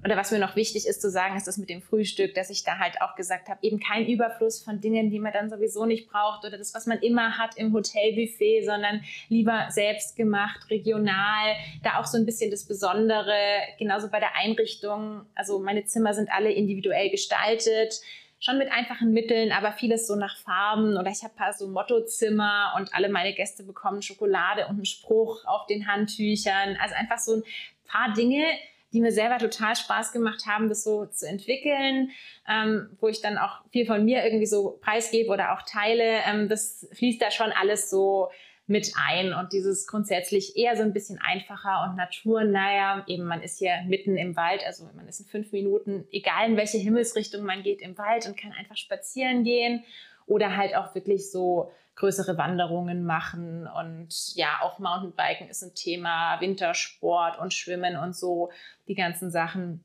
[0.06, 2.62] oder was mir noch wichtig ist zu sagen, ist das mit dem Frühstück, dass ich
[2.62, 6.08] da halt auch gesagt habe, eben kein Überfluss von Dingen, die man dann sowieso nicht
[6.08, 11.98] braucht oder das, was man immer hat im Hotelbuffet, sondern lieber selbst gemacht, regional, da
[11.98, 13.34] auch so ein bisschen das Besondere,
[13.80, 15.22] genauso bei der Einrichtung.
[15.34, 18.00] Also meine Zimmer sind alle individuell gestaltet
[18.38, 20.98] schon mit einfachen Mitteln, aber vieles so nach Farben.
[20.98, 24.84] Oder ich habe ein paar so Mottozimmer und alle meine Gäste bekommen Schokolade und einen
[24.84, 26.76] Spruch auf den Handtüchern.
[26.80, 27.42] Also einfach so ein
[27.86, 28.44] paar Dinge,
[28.92, 32.10] die mir selber total Spaß gemacht haben, das so zu entwickeln,
[32.48, 36.20] ähm, wo ich dann auch viel von mir irgendwie so preisgebe oder auch teile.
[36.26, 38.30] Ähm, das fließt da schon alles so
[38.68, 43.04] mit ein und dieses grundsätzlich eher so ein bisschen einfacher und naturnaher.
[43.06, 46.56] Eben, man ist hier mitten im Wald, also man ist in fünf Minuten, egal in
[46.56, 49.84] welche Himmelsrichtung man geht, im Wald und kann einfach spazieren gehen
[50.26, 56.40] oder halt auch wirklich so größere Wanderungen machen und ja, auch Mountainbiken ist ein Thema,
[56.40, 58.50] Wintersport und Schwimmen und so,
[58.86, 59.82] die ganzen Sachen.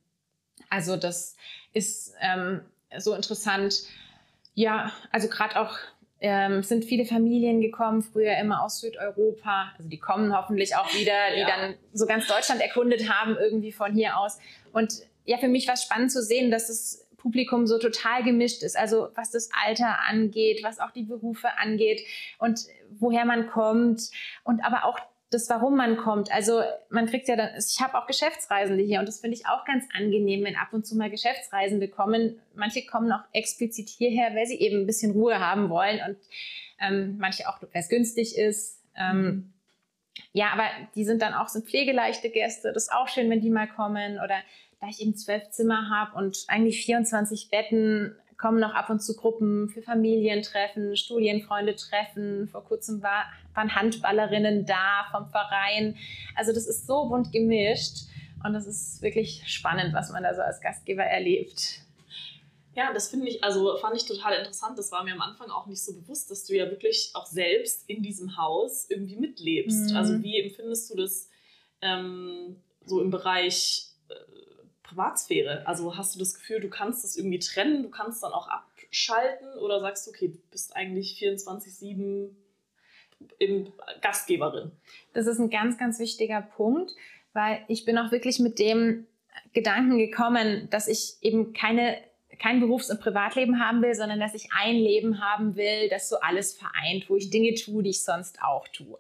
[0.70, 1.36] Also das
[1.74, 2.62] ist ähm,
[2.98, 3.84] so interessant.
[4.54, 5.78] Ja, also gerade auch
[6.20, 9.72] ähm, sind viele Familien gekommen, früher immer aus Südeuropa.
[9.78, 11.48] Also die kommen hoffentlich auch wieder, die ja.
[11.48, 14.38] dann so ganz Deutschland erkundet haben, irgendwie von hier aus.
[14.74, 18.64] Und ja, für mich war es spannend zu sehen, dass es Publikum so total gemischt
[18.64, 18.78] ist.
[18.78, 22.02] Also was das Alter angeht, was auch die Berufe angeht
[22.40, 22.66] und
[23.00, 24.10] woher man kommt
[24.44, 26.30] und aber auch das, warum man kommt.
[26.32, 29.64] Also man kriegt ja dann, ich habe auch Geschäftsreisende hier und das finde ich auch
[29.66, 32.40] ganz angenehm, wenn ab und zu mal Geschäftsreisende kommen.
[32.54, 36.18] Manche kommen auch explizit hierher, weil sie eben ein bisschen Ruhe haben wollen und
[36.82, 38.84] ähm, manche auch, weil es günstig ist.
[38.98, 39.54] Ähm, mhm.
[40.34, 42.74] ja, aber die sind dann auch so pflegeleichte Gäste.
[42.74, 44.36] Das ist auch schön, wenn die mal kommen oder
[44.82, 49.16] da ich eben zwölf Zimmer habe und eigentlich 24 Betten, kommen noch ab und zu
[49.16, 52.48] Gruppen für Familientreffen, Studienfreunde treffen.
[52.48, 55.96] Vor kurzem war, waren Handballerinnen da vom Verein.
[56.36, 58.08] Also das ist so bunt gemischt
[58.44, 61.82] und das ist wirklich spannend, was man da so als Gastgeber erlebt.
[62.74, 64.80] Ja, das finde ich, also fand ich total interessant.
[64.80, 67.88] Das war mir am Anfang auch nicht so bewusst, dass du ja wirklich auch selbst
[67.88, 69.92] in diesem Haus irgendwie mitlebst.
[69.92, 69.98] Mhm.
[69.98, 71.30] Also wie empfindest du das
[71.82, 73.92] ähm, so im Bereich
[74.92, 75.66] Privatsphäre?
[75.66, 79.58] Also hast du das Gefühl, du kannst das irgendwie trennen, du kannst dann auch abschalten
[79.60, 82.30] oder sagst du, okay, du bist eigentlich 24-7
[84.02, 84.72] Gastgeberin?
[85.14, 86.94] Das ist ein ganz, ganz wichtiger Punkt,
[87.34, 89.08] weil ich bin auch wirklich mit dem
[89.54, 91.98] Gedanken gekommen, dass ich eben keine
[92.40, 96.20] kein Berufs- und Privatleben haben will, sondern dass ich ein Leben haben will, das so
[96.22, 98.98] alles vereint, wo ich Dinge tue, die ich sonst auch tue.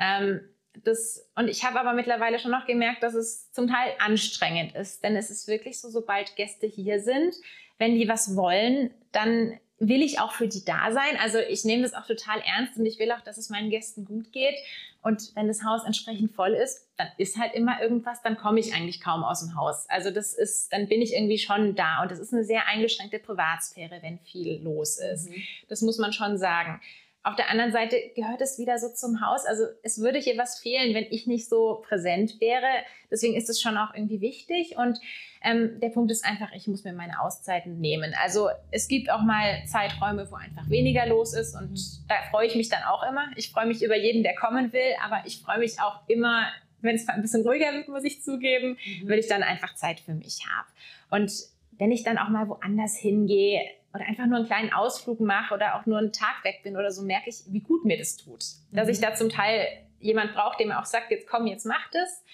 [0.00, 0.40] Ähm,
[0.84, 5.04] das, und ich habe aber mittlerweile schon noch gemerkt, dass es zum Teil anstrengend ist.
[5.04, 7.34] Denn es ist wirklich so, sobald Gäste hier sind,
[7.78, 11.16] wenn die was wollen, dann will ich auch für die da sein.
[11.20, 14.04] Also ich nehme das auch total ernst und ich will auch, dass es meinen Gästen
[14.04, 14.54] gut geht.
[15.02, 18.72] Und wenn das Haus entsprechend voll ist, dann ist halt immer irgendwas, dann komme ich
[18.72, 19.86] eigentlich kaum aus dem Haus.
[19.88, 22.02] Also das ist, dann bin ich irgendwie schon da.
[22.02, 25.28] Und das ist eine sehr eingeschränkte Privatsphäre, wenn viel los ist.
[25.28, 25.42] Mhm.
[25.68, 26.80] Das muss man schon sagen.
[27.24, 29.46] Auf der anderen Seite gehört es wieder so zum Haus.
[29.46, 32.66] Also es würde hier was fehlen, wenn ich nicht so präsent wäre.
[33.12, 34.76] Deswegen ist es schon auch irgendwie wichtig.
[34.76, 34.98] Und
[35.44, 38.12] ähm, der Punkt ist einfach, ich muss mir meine Auszeiten nehmen.
[38.20, 41.54] Also es gibt auch mal Zeiträume, wo einfach weniger los ist.
[41.54, 43.30] Und da freue ich mich dann auch immer.
[43.36, 44.96] Ich freue mich über jeden, der kommen will.
[45.04, 46.46] Aber ich freue mich auch immer,
[46.80, 49.08] wenn es ein bisschen ruhiger wird, muss ich zugeben, mhm.
[49.08, 50.68] weil ich dann einfach Zeit für mich habe.
[51.10, 51.32] Und
[51.78, 53.60] wenn ich dann auch mal woanders hingehe,
[53.94, 56.90] oder einfach nur einen kleinen Ausflug mache oder auch nur einen Tag weg bin oder
[56.90, 58.44] so, merke ich, wie gut mir das tut.
[58.70, 59.02] Dass ich mhm.
[59.02, 59.66] da zum Teil
[60.00, 62.24] jemand brauche, der mir auch sagt, jetzt komm, jetzt mach das.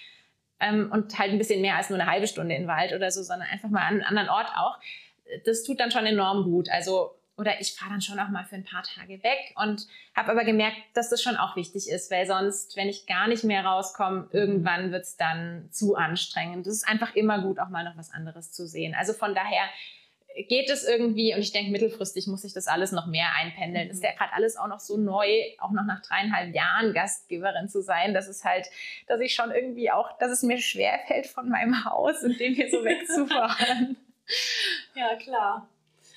[0.60, 3.22] Ähm, und halt ein bisschen mehr als nur eine halbe Stunde den Wald oder so,
[3.22, 4.78] sondern einfach mal an einen anderen Ort auch.
[5.44, 6.68] Das tut dann schon enorm gut.
[6.70, 10.32] Also, oder ich fahre dann schon auch mal für ein paar Tage weg und habe
[10.32, 13.64] aber gemerkt, dass das schon auch wichtig ist, weil sonst, wenn ich gar nicht mehr
[13.64, 14.28] rauskomme, mhm.
[14.32, 16.66] irgendwann wird es dann zu anstrengend.
[16.66, 18.94] Es ist einfach immer gut, auch mal noch was anderes zu sehen.
[18.96, 19.62] Also von daher
[20.46, 23.86] geht es irgendwie, und ich denke, mittelfristig muss sich das alles noch mehr einpendeln.
[23.86, 23.92] Mhm.
[23.92, 25.26] Ist ja gerade alles auch noch so neu,
[25.58, 28.14] auch noch nach dreieinhalb Jahren Gastgeberin zu sein.
[28.14, 28.66] Das ist halt,
[29.06, 32.70] dass ich schon irgendwie auch, dass es mir schwerfällt, von meinem Haus in dem hier
[32.70, 33.96] so wegzufahren.
[34.94, 35.68] ja, klar.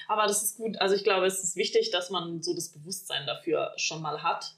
[0.07, 0.79] Aber das ist gut.
[0.81, 4.55] Also ich glaube, es ist wichtig, dass man so das Bewusstsein dafür schon mal hat.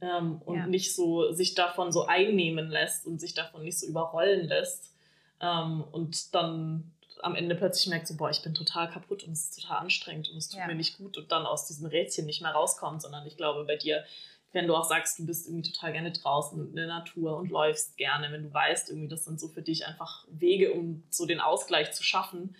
[0.00, 0.66] Ähm, und ja.
[0.66, 4.92] nicht so sich davon so einnehmen lässt und sich davon nicht so überrollen lässt.
[5.40, 9.44] Ähm, und dann am Ende plötzlich merkt so, boah, ich bin total kaputt und es
[9.44, 10.66] ist total anstrengend und es tut ja.
[10.66, 13.76] mir nicht gut und dann aus diesem Rädchen nicht mehr rauskommt, sondern ich glaube bei
[13.76, 14.04] dir,
[14.52, 17.96] wenn du auch sagst, du bist irgendwie total gerne draußen in der Natur und läufst
[17.96, 21.40] gerne, wenn du weißt, irgendwie das sind so für dich einfach Wege, um so den
[21.40, 22.56] Ausgleich zu schaffen,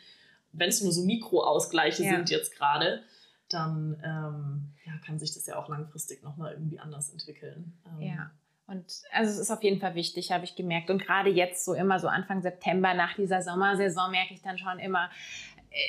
[0.52, 2.12] wenn es nur so Mikroausgleiche ja.
[2.12, 3.02] sind jetzt gerade,
[3.48, 7.78] dann ähm, ja, kann sich das ja auch langfristig nochmal irgendwie anders entwickeln.
[7.86, 8.30] Ähm, ja.
[8.72, 10.88] Und also es ist auf jeden Fall wichtig, habe ich gemerkt.
[10.88, 14.78] Und gerade jetzt so immer so Anfang September nach dieser Sommersaison merke ich dann schon
[14.78, 15.10] immer,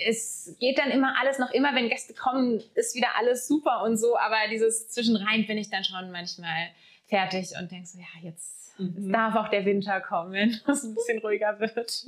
[0.05, 3.95] es geht dann immer alles noch immer, wenn Gäste kommen, ist wieder alles super und
[3.95, 4.17] so.
[4.17, 6.69] Aber dieses Zwischenrein bin ich dann schon manchmal
[7.05, 9.13] fertig und denke so, ja, jetzt mhm.
[9.13, 12.05] darf auch der Winter kommen, wenn es ein bisschen ruhiger wird.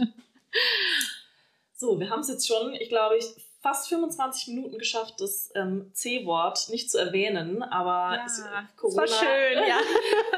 [1.74, 3.26] So, wir haben es jetzt schon, ich glaube, ich
[3.66, 8.44] fast 25 Minuten geschafft, das ähm, C-Wort nicht zu erwähnen, aber ja, es,
[8.78, 9.80] Corona, schön, ja.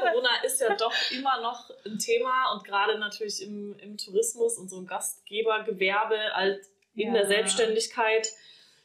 [0.00, 4.70] Corona ist ja doch immer noch ein Thema und gerade natürlich im, im Tourismus und
[4.70, 7.20] so im Gastgebergewerbe als in ja.
[7.20, 8.32] der Selbstständigkeit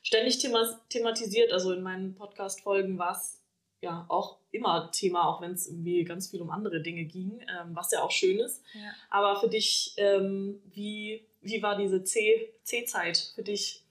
[0.01, 1.53] ständig thema thematisiert.
[1.53, 3.39] Also in meinen Podcast-Folgen war es
[3.79, 7.69] ja auch immer Thema, auch wenn es irgendwie ganz viel um andere Dinge ging, ähm,
[7.73, 8.62] was ja auch schön ist.
[8.73, 8.93] Ja.
[9.10, 13.83] Aber für dich, ähm, wie, wie war diese C-Zeit für dich?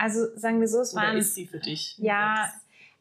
[0.00, 1.14] Also sagen wir so, es war.
[1.14, 1.94] ist sie für dich?
[1.98, 2.50] Ja,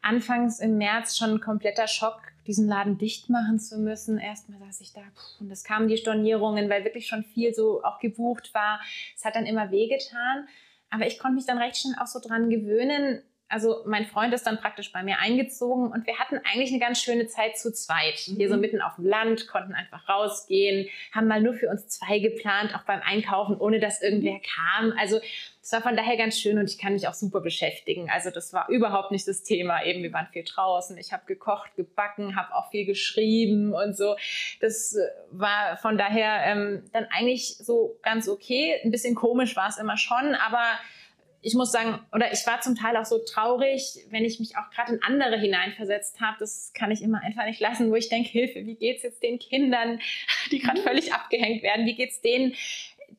[0.01, 4.17] anfangs im März schon ein kompletter Schock, diesen Laden dicht machen zu müssen.
[4.17, 5.01] Erstmal saß ich da
[5.39, 8.81] und es kamen die Stornierungen, weil wirklich schon viel so auch gebucht war.
[9.15, 10.49] Es hat dann immer wehgetan.
[10.89, 14.45] Aber ich konnte mich dann recht schnell auch so dran gewöhnen, also mein Freund ist
[14.45, 18.27] dann praktisch bei mir eingezogen und wir hatten eigentlich eine ganz schöne Zeit zu zweit.
[18.27, 18.35] Mhm.
[18.35, 22.19] Hier so mitten auf dem Land, konnten einfach rausgehen, haben mal nur für uns zwei
[22.19, 24.93] geplant, auch beim Einkaufen, ohne dass irgendwer kam.
[24.99, 25.19] Also
[25.69, 28.09] es war von daher ganz schön und ich kann mich auch super beschäftigen.
[28.09, 29.85] Also das war überhaupt nicht das Thema.
[29.85, 34.15] Eben, wir waren viel draußen, ich habe gekocht, gebacken, habe auch viel geschrieben und so.
[34.61, 38.81] Das äh, war von daher ähm, dann eigentlich so ganz okay.
[38.83, 40.63] Ein bisschen komisch war es immer schon, aber
[41.43, 44.71] ich muss sagen, oder ich war zum Teil auch so traurig, wenn ich mich auch
[44.71, 46.37] gerade in andere hineinversetzt habe.
[46.39, 49.37] Das kann ich immer einfach nicht lassen, wo ich denke, Hilfe, wie geht's jetzt den
[49.37, 49.99] Kindern,
[50.51, 50.85] die gerade mhm.
[50.85, 51.85] völlig abgehängt werden?
[51.85, 52.55] Wie geht's denen,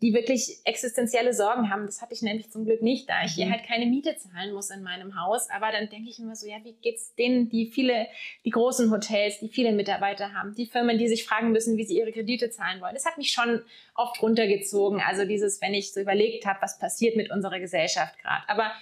[0.03, 1.85] die wirklich existenzielle Sorgen haben.
[1.85, 3.53] Das hatte ich nämlich zum Glück nicht, da ich hier mhm.
[3.53, 5.51] halt keine Miete zahlen muss in meinem Haus.
[5.51, 8.07] Aber dann denke ich immer so, ja, wie geht's denen, die viele,
[8.45, 11.99] die großen Hotels, die viele Mitarbeiter haben, die Firmen, die sich fragen müssen, wie sie
[11.99, 12.95] ihre Kredite zahlen wollen.
[12.95, 13.63] Das hat mich schon
[13.95, 15.01] oft runtergezogen.
[15.01, 18.49] Also dieses, wenn ich so überlegt habe, was passiert mit unserer Gesellschaft gerade.
[18.49, 18.73] Aber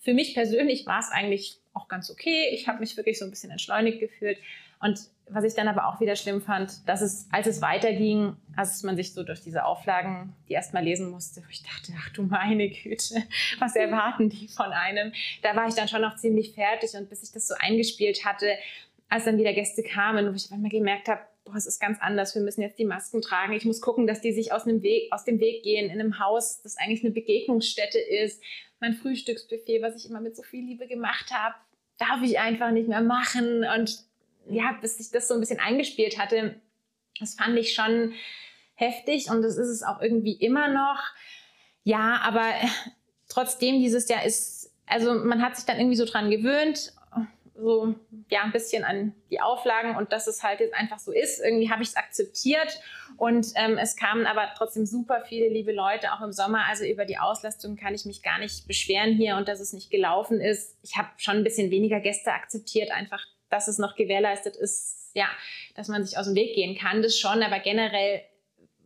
[0.00, 2.50] für mich persönlich war es eigentlich auch ganz okay.
[2.52, 4.38] Ich habe mich wirklich so ein bisschen entschleunigt gefühlt.
[4.80, 8.82] Und was ich dann aber auch wieder schlimm fand, dass es, als es weiterging, als
[8.82, 12.22] man sich so durch diese Auflagen, die erstmal lesen musste, wo ich dachte, ach du
[12.22, 13.22] meine Güte,
[13.58, 15.12] was erwarten die von einem?
[15.42, 18.56] Da war ich dann schon noch ziemlich fertig und bis ich das so eingespielt hatte,
[19.08, 22.34] als dann wieder Gäste kamen, wo ich einmal gemerkt habe, boah, es ist ganz anders,
[22.34, 25.12] wir müssen jetzt die Masken tragen, ich muss gucken, dass die sich aus dem Weg,
[25.12, 28.42] aus dem Weg gehen in einem Haus, das eigentlich eine Begegnungsstätte ist.
[28.80, 31.54] Mein Frühstücksbuffet, was ich immer mit so viel Liebe gemacht habe,
[31.98, 34.07] darf ich einfach nicht mehr machen und
[34.48, 36.60] ja, bis sich das so ein bisschen eingespielt hatte,
[37.18, 38.12] das fand ich schon
[38.74, 41.02] heftig und das ist es auch irgendwie immer noch.
[41.82, 42.44] Ja, aber
[43.28, 46.92] trotzdem dieses Jahr ist, also man hat sich dann irgendwie so dran gewöhnt,
[47.58, 47.94] so
[48.30, 51.40] ja ein bisschen an die Auflagen und dass es halt jetzt einfach so ist.
[51.40, 52.80] Irgendwie habe ich es akzeptiert
[53.16, 56.66] und ähm, es kamen aber trotzdem super viele liebe Leute auch im Sommer.
[56.68, 59.90] Also über die Auslastung kann ich mich gar nicht beschweren hier und dass es nicht
[59.90, 60.76] gelaufen ist.
[60.82, 65.28] Ich habe schon ein bisschen weniger Gäste akzeptiert, einfach dass es noch gewährleistet ist, ja,
[65.74, 68.22] dass man sich aus dem Weg gehen kann, das schon, aber generell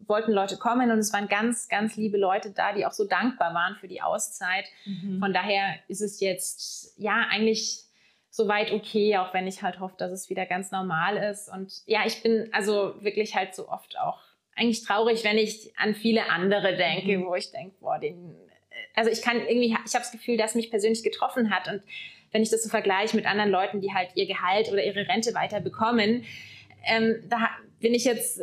[0.07, 3.55] wollten Leute kommen und es waren ganz, ganz liebe Leute da, die auch so dankbar
[3.55, 4.65] waren für die Auszeit.
[4.85, 5.21] Mhm.
[5.21, 7.85] Von daher ist es jetzt, ja, eigentlich
[8.31, 11.49] soweit okay, auch wenn ich halt hoffe, dass es wieder ganz normal ist.
[11.49, 14.19] Und ja, ich bin also wirklich halt so oft auch
[14.57, 17.27] eigentlich traurig, wenn ich an viele andere denke, mhm.
[17.27, 18.35] wo ich denke, boah, den,
[18.95, 21.83] also ich kann irgendwie, ich habe das Gefühl, dass mich persönlich getroffen hat und
[22.33, 25.35] wenn ich das so vergleiche mit anderen Leuten, die halt ihr Gehalt oder ihre Rente
[25.35, 26.25] weiter bekommen,
[26.85, 28.41] ähm, da bin ich jetzt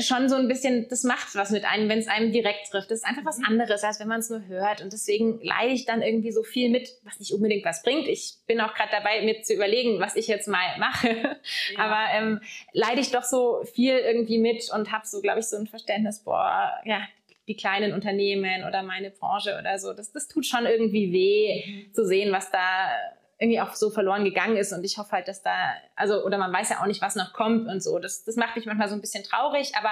[0.00, 2.90] schon so ein bisschen, das macht was mit einem, wenn es einem direkt trifft.
[2.90, 3.46] Das ist einfach was mhm.
[3.46, 4.82] anderes, als wenn man es nur hört.
[4.82, 8.08] Und deswegen leide ich dann irgendwie so viel mit, was nicht unbedingt was bringt.
[8.08, 11.38] Ich bin auch gerade dabei, mir zu überlegen, was ich jetzt mal mache.
[11.72, 11.78] Ja.
[11.78, 12.40] Aber ähm,
[12.72, 16.20] leide ich doch so viel irgendwie mit und habe so, glaube ich, so ein Verständnis,
[16.20, 17.02] boah, ja,
[17.48, 19.92] die kleinen Unternehmen oder meine Branche oder so.
[19.92, 21.94] Das, das tut schon irgendwie weh mhm.
[21.94, 22.90] zu sehen, was da
[23.38, 24.72] irgendwie auch so verloren gegangen ist.
[24.72, 27.34] Und ich hoffe halt, dass da, also, oder man weiß ja auch nicht, was noch
[27.34, 27.98] kommt und so.
[27.98, 29.72] Das, das macht mich manchmal so ein bisschen traurig.
[29.76, 29.90] Aber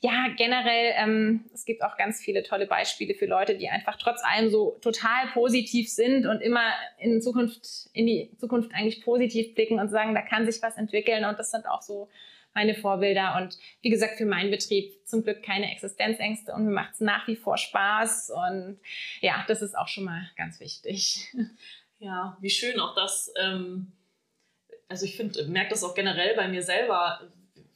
[0.00, 4.22] ja, generell, ähm, es gibt auch ganz viele tolle Beispiele für Leute, die einfach trotz
[4.22, 9.80] allem so total positiv sind und immer in Zukunft, in die Zukunft eigentlich positiv blicken
[9.80, 11.24] und sagen, da kann sich was entwickeln.
[11.24, 12.08] Und das sind auch so
[12.56, 13.36] meine Vorbilder.
[13.36, 17.28] Und wie gesagt, für meinen Betrieb zum Glück keine Existenzängste und mir macht es nach
[17.28, 18.30] wie vor Spaß.
[18.30, 18.80] Und
[19.20, 21.32] ja, das ist auch schon mal ganz wichtig.
[21.98, 23.32] Ja, wie schön auch das.
[23.40, 23.90] Ähm,
[24.86, 27.22] also ich finde, merke das auch generell bei mir selber.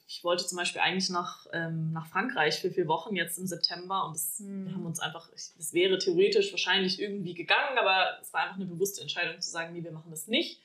[0.07, 4.05] Ich wollte zum Beispiel eigentlich nach, ähm, nach Frankreich für vier Wochen jetzt im September
[4.05, 4.67] und das, mhm.
[4.67, 8.67] wir haben uns einfach, es wäre theoretisch wahrscheinlich irgendwie gegangen, aber es war einfach eine
[8.67, 10.61] bewusste Entscheidung zu sagen, nee, wir machen das nicht.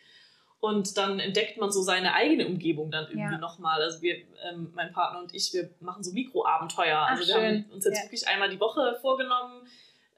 [0.66, 3.38] Und dann entdeckt man so seine eigene Umgebung dann irgendwie ja.
[3.38, 3.84] nochmal.
[3.84, 4.16] Also wir,
[4.50, 6.98] ähm, mein Partner und ich, wir machen so Mikroabenteuer.
[6.98, 7.66] Also Ach, wir schön.
[7.66, 8.04] haben uns jetzt ja.
[8.04, 9.68] wirklich einmal die Woche vorgenommen,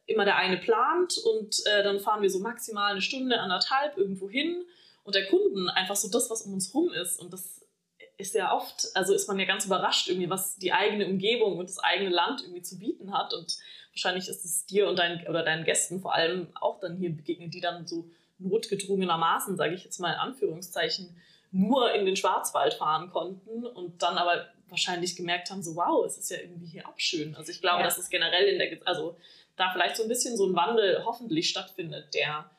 [0.05, 4.29] immer der eine plant und äh, dann fahren wir so maximal eine Stunde, anderthalb irgendwo
[4.29, 4.63] hin
[5.03, 7.65] und der Kunden einfach so das, was um uns rum ist und das
[8.17, 11.69] ist ja oft, also ist man ja ganz überrascht irgendwie, was die eigene Umgebung und
[11.69, 13.57] das eigene Land irgendwie zu bieten hat und
[13.91, 17.53] wahrscheinlich ist es dir und deinen oder deinen Gästen vor allem auch dann hier begegnet,
[17.53, 21.15] die dann so notgedrungenermaßen, sage ich jetzt mal in Anführungszeichen,
[21.51, 26.17] nur in den Schwarzwald fahren konnten und dann aber wahrscheinlich gemerkt haben, so wow, es
[26.17, 27.35] ist ja irgendwie hier auch schön.
[27.35, 27.85] Also ich glaube, ja.
[27.85, 29.17] dass es generell in der, also
[29.55, 32.49] da vielleicht so ein bisschen so ein Wandel hoffentlich stattfindet, der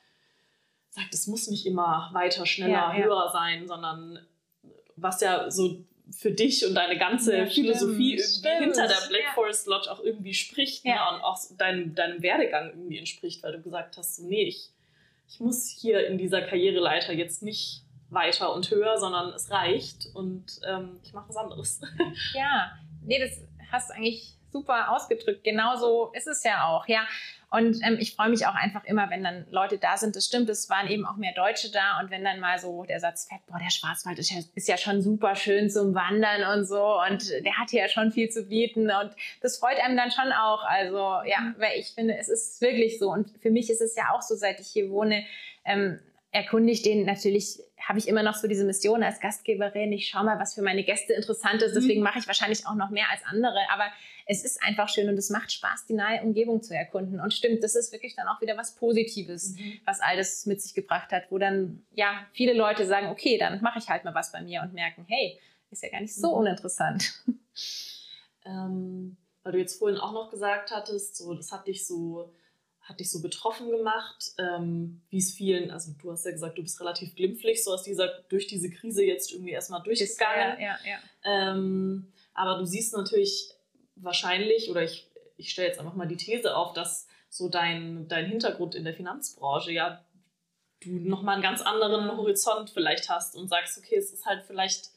[0.90, 3.04] sagt, es muss nicht immer weiter, schneller, ja, ja.
[3.04, 4.26] höher sein, sondern
[4.96, 9.66] was ja so für dich und deine ganze ja, Philosophie stimmt, hinter der Black Forest
[9.66, 10.92] Lodge auch irgendwie spricht ne?
[11.12, 14.70] und auch deinem, deinem Werdegang irgendwie entspricht, weil du gesagt hast, so, nee, ich,
[15.28, 20.60] ich muss hier in dieser Karriereleiter jetzt nicht weiter und höher, sondern es reicht und
[20.66, 21.80] ähm, ich mache was anderes.
[22.34, 22.72] Ja,
[23.04, 25.44] nee, das hast du eigentlich super ausgedrückt.
[25.44, 27.06] Genauso ist es ja auch, ja.
[27.50, 30.14] Und ähm, ich freue mich auch einfach immer, wenn dann Leute da sind.
[30.14, 31.98] Das stimmt, es waren eben auch mehr Deutsche da.
[31.98, 34.76] Und wenn dann mal so der Satz fällt, boah, der Schwarzwald ist ja, ist ja
[34.76, 37.00] schon super schön zum Wandern und so.
[37.00, 38.90] Und der hat hier ja schon viel zu bieten.
[38.90, 40.62] Und das freut einem dann schon auch.
[40.64, 41.54] Also ja, mhm.
[41.58, 43.10] weil ich finde, es ist wirklich so.
[43.10, 45.24] Und für mich ist es ja auch so, seit ich hier wohne,
[45.64, 45.98] ähm,
[46.30, 49.90] erkunde ich den natürlich, habe ich immer noch so diese Mission als Gastgeberin.
[49.94, 51.70] Ich schaue mal, was für meine Gäste interessant ist.
[51.70, 51.80] Mhm.
[51.80, 53.58] Deswegen mache ich wahrscheinlich auch noch mehr als andere.
[53.72, 53.86] Aber
[54.30, 57.18] es ist einfach schön und es macht Spaß, die neue Umgebung zu erkunden.
[57.18, 59.80] Und stimmt, das ist wirklich dann auch wieder was Positives, mhm.
[59.86, 63.62] was all das mit sich gebracht hat, wo dann ja viele Leute sagen, okay, dann
[63.62, 66.32] mache ich halt mal was bei mir und merken, hey, ist ja gar nicht so
[66.32, 66.38] mhm.
[66.38, 67.24] uninteressant.
[68.46, 72.32] Ähm, weil du jetzt vorhin auch noch gesagt hattest, so das hat dich so
[72.88, 76.62] hat dich so betroffen gemacht, ähm, wie es vielen, also du hast ja gesagt, du
[76.62, 80.58] bist relativ glimpflich, so aus dieser, durch diese Krise jetzt irgendwie erstmal durchgegangen.
[80.58, 80.98] Ja, ja, ja.
[81.52, 83.50] Ähm, aber du siehst natürlich
[84.02, 88.26] wahrscheinlich, oder ich, ich stelle jetzt einfach mal die These auf, dass so dein, dein
[88.26, 90.04] Hintergrund in der Finanzbranche ja
[90.80, 94.90] du nochmal einen ganz anderen Horizont vielleicht hast und sagst, okay, es ist halt vielleicht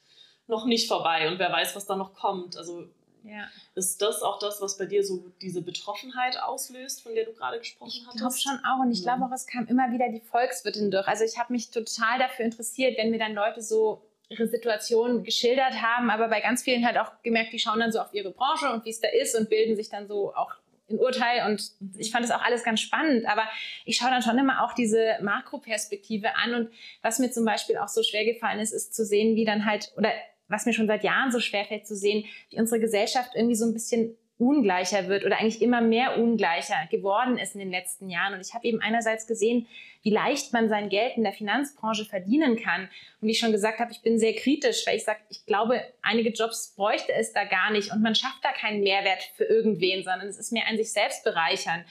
[0.47, 2.57] noch nicht vorbei und wer weiß, was da noch kommt.
[2.57, 2.87] Also
[3.23, 3.47] ja.
[3.75, 7.59] ist das auch das, was bei dir so diese Betroffenheit auslöst, von der du gerade
[7.59, 8.15] gesprochen ich hattest?
[8.15, 11.07] Ich glaube schon auch und ich glaube auch, es kam immer wieder die Volkswirtin durch.
[11.07, 15.81] Also ich habe mich total dafür interessiert, wenn mir dann Leute so ihre Situation geschildert
[15.81, 18.71] haben, aber bei ganz vielen halt auch gemerkt, die schauen dann so auf ihre Branche
[18.71, 20.53] und wie es da ist und bilden sich dann so auch
[20.89, 21.45] ein Urteil.
[21.49, 23.43] Und ich fand das auch alles ganz spannend, aber
[23.85, 26.53] ich schaue dann schon immer auch diese Makroperspektive an.
[26.53, 26.69] Und
[27.01, 29.91] was mir zum Beispiel auch so schwer gefallen ist, ist zu sehen, wie dann halt,
[29.97, 30.11] oder
[30.47, 33.65] was mir schon seit Jahren so schwer fällt zu sehen, wie unsere Gesellschaft irgendwie so
[33.65, 38.33] ein bisschen ungleicher wird oder eigentlich immer mehr ungleicher geworden ist in den letzten Jahren.
[38.33, 39.67] Und ich habe eben einerseits gesehen,
[40.01, 42.89] wie leicht man sein Geld in der Finanzbranche verdienen kann.
[43.21, 45.81] Und wie ich schon gesagt habe, ich bin sehr kritisch, weil ich sage, ich glaube,
[46.01, 50.03] einige Jobs bräuchte es da gar nicht und man schafft da keinen Mehrwert für irgendwen,
[50.03, 51.85] sondern es ist mehr ein sich selbst bereichern.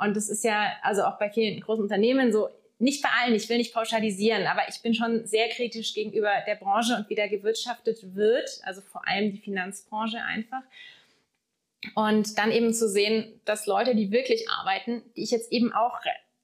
[0.00, 2.48] Und das ist ja also auch bei vielen großen Unternehmen so,
[2.80, 6.56] nicht bei allen, ich will nicht pauschalisieren, aber ich bin schon sehr kritisch gegenüber der
[6.56, 10.62] Branche und wie da gewirtschaftet wird, also vor allem die Finanzbranche einfach.
[11.94, 15.98] Und dann eben zu sehen, dass Leute, die wirklich arbeiten, die ich jetzt eben auch,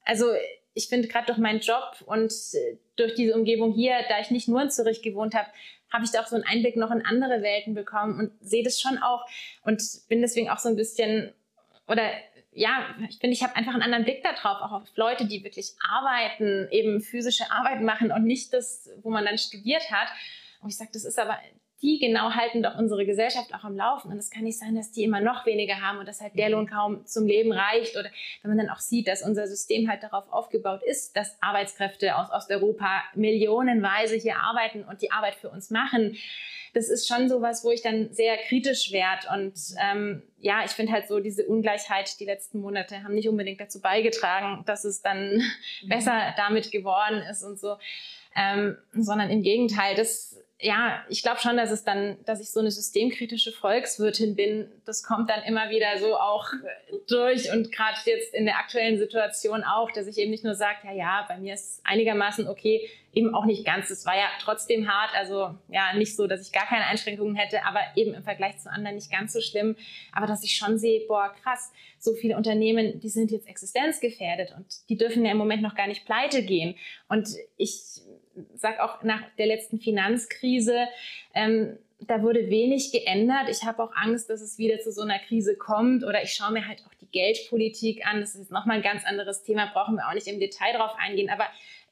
[0.05, 0.27] also
[0.75, 4.49] ich finde gerade durch meinen Job und äh, durch diese Umgebung hier, da ich nicht
[4.49, 5.49] nur in Zürich gewohnt habe,
[5.93, 8.81] habe ich da auch so einen Einblick noch in andere Welten bekommen und sehe das
[8.81, 9.25] schon auch
[9.63, 11.33] und bin deswegen auch so ein bisschen,
[11.87, 12.11] oder
[12.53, 15.75] ja, ich finde, ich habe einfach einen anderen Blick darauf, auch auf Leute, die wirklich
[15.89, 20.09] arbeiten, eben physische Arbeit machen und nicht das, wo man dann studiert hat.
[20.61, 21.39] Und ich sage, das ist aber
[21.83, 24.11] die genau halten doch unsere Gesellschaft auch am Laufen.
[24.11, 26.49] Und es kann nicht sein, dass die immer noch weniger haben und dass halt der
[26.49, 26.55] mhm.
[26.55, 27.97] Lohn kaum zum Leben reicht.
[27.97, 28.11] Oder
[28.43, 32.31] wenn man dann auch sieht, dass unser System halt darauf aufgebaut ist, dass Arbeitskräfte aus
[32.33, 36.17] Osteuropa millionenweise hier arbeiten und die Arbeit für uns machen.
[36.75, 39.29] das ist schon sowas, wo ich dann sehr kritisch werde.
[39.33, 43.61] Und ähm, ja, ich finde halt so diese Ungleichheit die letzten Monate haben nicht unbedingt
[43.61, 45.37] dazu beigetragen, dass es dann
[45.83, 45.89] mhm.
[45.89, 47.77] besser damit geworden ist und so.
[48.37, 52.59] Ähm, sondern im Gegenteil, das ja, ich glaube schon, dass es dann, dass ich so
[52.59, 54.69] eine systemkritische Volkswirtin bin.
[54.85, 56.47] Das kommt dann immer wieder so auch
[57.07, 60.79] durch und gerade jetzt in der aktuellen Situation auch, dass ich eben nicht nur sage,
[60.85, 63.89] ja, ja, bei mir ist es einigermaßen okay, eben auch nicht ganz.
[63.91, 67.65] Es war ja trotzdem hart, also ja, nicht so, dass ich gar keine Einschränkungen hätte,
[67.65, 69.77] aber eben im Vergleich zu anderen nicht ganz so schlimm.
[70.13, 74.67] Aber dass ich schon sehe, boah, krass, so viele Unternehmen, die sind jetzt existenzgefährdet und
[74.89, 76.75] die dürfen ja im Moment noch gar nicht pleite gehen.
[77.09, 78.03] Und ich
[78.55, 80.89] sage auch nach der letzten Finanzkrise,
[81.35, 83.49] ähm, da wurde wenig geändert.
[83.49, 86.05] Ich habe auch Angst, dass es wieder zu so einer Krise kommt.
[86.05, 88.21] Oder ich schaue mir halt auch die Geldpolitik an.
[88.21, 91.29] Das ist nochmal ein ganz anderes Thema, brauchen wir auch nicht im Detail drauf eingehen.
[91.29, 91.45] Aber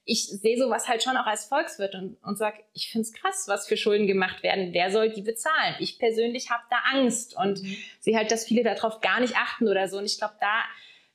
[0.05, 3.47] ich sehe sowas halt schon auch als Volkswirt und, und sage, ich finde es krass,
[3.49, 4.73] was für Schulden gemacht werden.
[4.73, 5.75] Wer soll die bezahlen?
[5.81, 7.77] Ich persönlich habe da Angst und mhm.
[7.99, 9.99] sehe halt, dass viele darauf gar nicht achten oder so.
[9.99, 10.63] Und ich glaube, da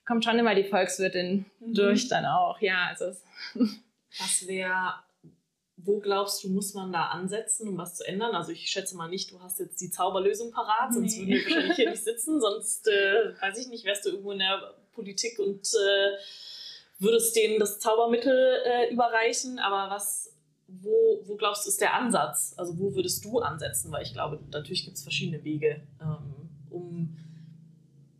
[0.06, 1.74] kommt schon immer die Volkswirtin mhm.
[1.74, 2.60] durch dann auch.
[2.60, 3.18] Ja, also.
[4.20, 4.96] Was wäre
[5.84, 8.36] wo glaubst du, muss man da ansetzen, um was zu ändern?
[8.36, 11.20] Also ich schätze mal nicht, du hast jetzt die Zauberlösung parat, sonst nee.
[11.20, 14.40] würden wir wahrscheinlich hier nicht sitzen, sonst äh, weiß ich nicht, wärst du irgendwo in
[14.40, 16.18] der Politik und äh,
[17.00, 19.60] würdest denen das Zaubermittel äh, überreichen.
[19.60, 20.34] Aber was,
[20.68, 22.54] wo, wo glaubst du, ist der Ansatz?
[22.58, 23.92] Also wo würdest du ansetzen?
[23.92, 27.18] Weil ich glaube, natürlich gibt es verschiedene Wege, ähm, um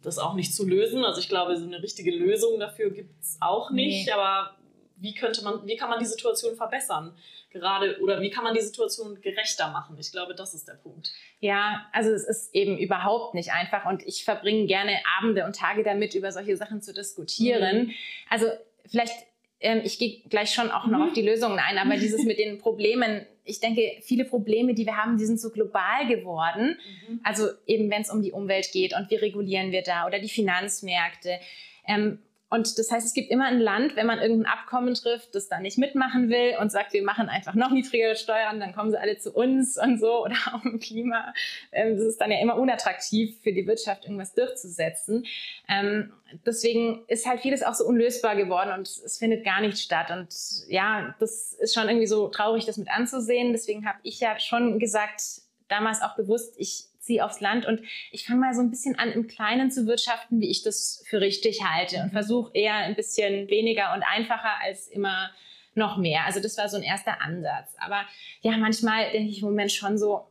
[0.02, 1.06] das auch nicht zu lösen.
[1.06, 4.08] Also ich glaube, so eine richtige Lösung dafür gibt es auch nicht.
[4.08, 4.12] Nee.
[4.12, 4.56] Aber
[5.02, 7.16] wie könnte man, wie kann man die Situation verbessern?
[7.50, 9.98] Gerade oder wie kann man die Situation gerechter machen?
[10.00, 11.12] Ich glaube, das ist der Punkt.
[11.40, 15.84] Ja, also es ist eben überhaupt nicht einfach und ich verbringe gerne Abende und Tage
[15.84, 17.88] damit, über solche Sachen zu diskutieren.
[17.88, 17.92] Mhm.
[18.30, 18.46] Also
[18.86, 19.16] vielleicht
[19.62, 21.06] ähm, ich gehe gleich schon auch noch mhm.
[21.06, 24.98] auf die Lösungen ein, aber dieses mit den Problemen, ich denke, viele Probleme, die wir
[24.98, 26.78] haben, die sind so global geworden.
[27.08, 27.20] Mhm.
[27.24, 30.30] Also eben, wenn es um die Umwelt geht und wie regulieren wir da oder die
[30.30, 31.40] Finanzmärkte.
[31.88, 32.20] Ähm,
[32.52, 35.62] und das heißt, es gibt immer ein Land, wenn man irgendein Abkommen trifft, das da
[35.62, 39.18] nicht mitmachen will und sagt, wir machen einfach noch niedrigere Steuern, dann kommen sie alle
[39.18, 41.34] zu uns und so oder auch im Klima.
[41.72, 45.26] Ähm, das ist dann ja immer unattraktiv für die Wirtschaft, irgendwas durchzusetzen.
[45.70, 46.12] Ähm,
[46.46, 50.12] deswegen ist halt vieles auch so unlösbar geworden und es findet gar nicht statt.
[50.12, 50.36] Und
[50.68, 53.54] ja, das ist schon irgendwie so traurig, das mit anzusehen.
[53.54, 55.22] Deswegen habe ich ja schon gesagt,
[55.70, 57.82] damals auch bewusst, ich ziehe aufs Land und
[58.12, 61.20] ich fange mal so ein bisschen an, im Kleinen zu wirtschaften, wie ich das für
[61.20, 62.12] richtig halte und mhm.
[62.12, 65.32] versuche eher ein bisschen weniger und einfacher als immer
[65.74, 66.26] noch mehr.
[66.26, 67.76] Also das war so ein erster Ansatz.
[67.80, 68.06] Aber
[68.42, 70.28] ja, manchmal denke ich im Moment schon so,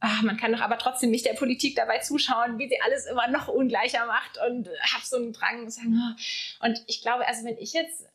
[0.00, 3.28] ach, man kann doch aber trotzdem nicht der Politik dabei zuschauen, wie sie alles immer
[3.28, 6.66] noch ungleicher macht und habe so einen Drang zu sagen, oh.
[6.66, 8.06] und ich glaube, also wenn ich jetzt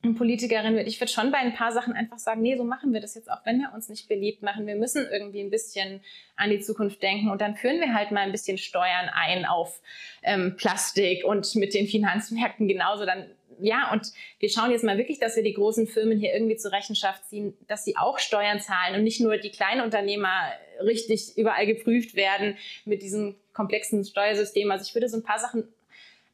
[0.00, 0.86] Politikerin wird.
[0.86, 3.30] Ich würde schon bei ein paar Sachen einfach sagen, nee, so machen wir das jetzt
[3.30, 4.66] auch, wenn wir uns nicht beliebt machen.
[4.66, 6.00] Wir müssen irgendwie ein bisschen
[6.36, 9.80] an die Zukunft denken und dann führen wir halt mal ein bisschen Steuern ein auf
[10.22, 13.06] ähm, Plastik und mit den Finanzmärkten genauso.
[13.06, 13.26] Dann
[13.60, 16.70] ja, und wir schauen jetzt mal wirklich, dass wir die großen Firmen hier irgendwie zur
[16.70, 21.66] Rechenschaft ziehen, dass sie auch Steuern zahlen und nicht nur die kleinen Unternehmer richtig überall
[21.66, 24.70] geprüft werden mit diesem komplexen Steuersystem.
[24.70, 25.66] Also ich würde so ein paar Sachen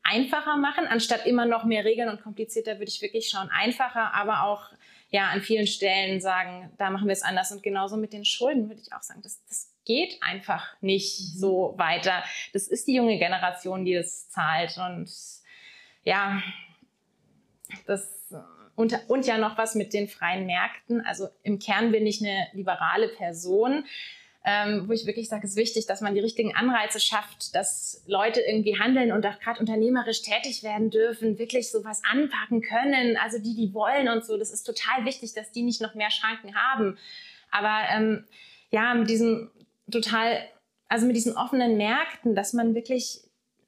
[0.05, 4.45] einfacher machen, anstatt immer noch mehr Regeln und komplizierter würde ich wirklich schauen, einfacher, aber
[4.45, 4.71] auch
[5.11, 7.53] ja an vielen Stellen sagen, da machen wir es anders.
[7.53, 11.39] Und genauso mit den Schulden würde ich auch sagen, das, das geht einfach nicht mhm.
[11.39, 12.23] so weiter.
[12.53, 14.77] Das ist die junge Generation, die es zahlt.
[14.79, 15.11] Und
[16.05, 16.43] ja,
[17.87, 18.11] das
[18.77, 21.01] und, und ja noch was mit den freien Märkten.
[21.01, 23.85] Also im Kern bin ich eine liberale Person
[24.45, 28.05] ähm, wo ich wirklich sage, es ist wichtig, dass man die richtigen Anreize schafft, dass
[28.07, 33.39] Leute irgendwie handeln und auch gerade unternehmerisch tätig werden dürfen, wirklich sowas anpacken können, also
[33.39, 34.37] die, die wollen und so.
[34.37, 36.99] Das ist total wichtig, dass die nicht noch mehr Schranken haben.
[37.51, 38.27] Aber ähm,
[38.71, 39.51] ja, mit diesem
[39.91, 40.39] total,
[40.89, 43.21] also mit diesen offenen Märkten, dass man wirklich,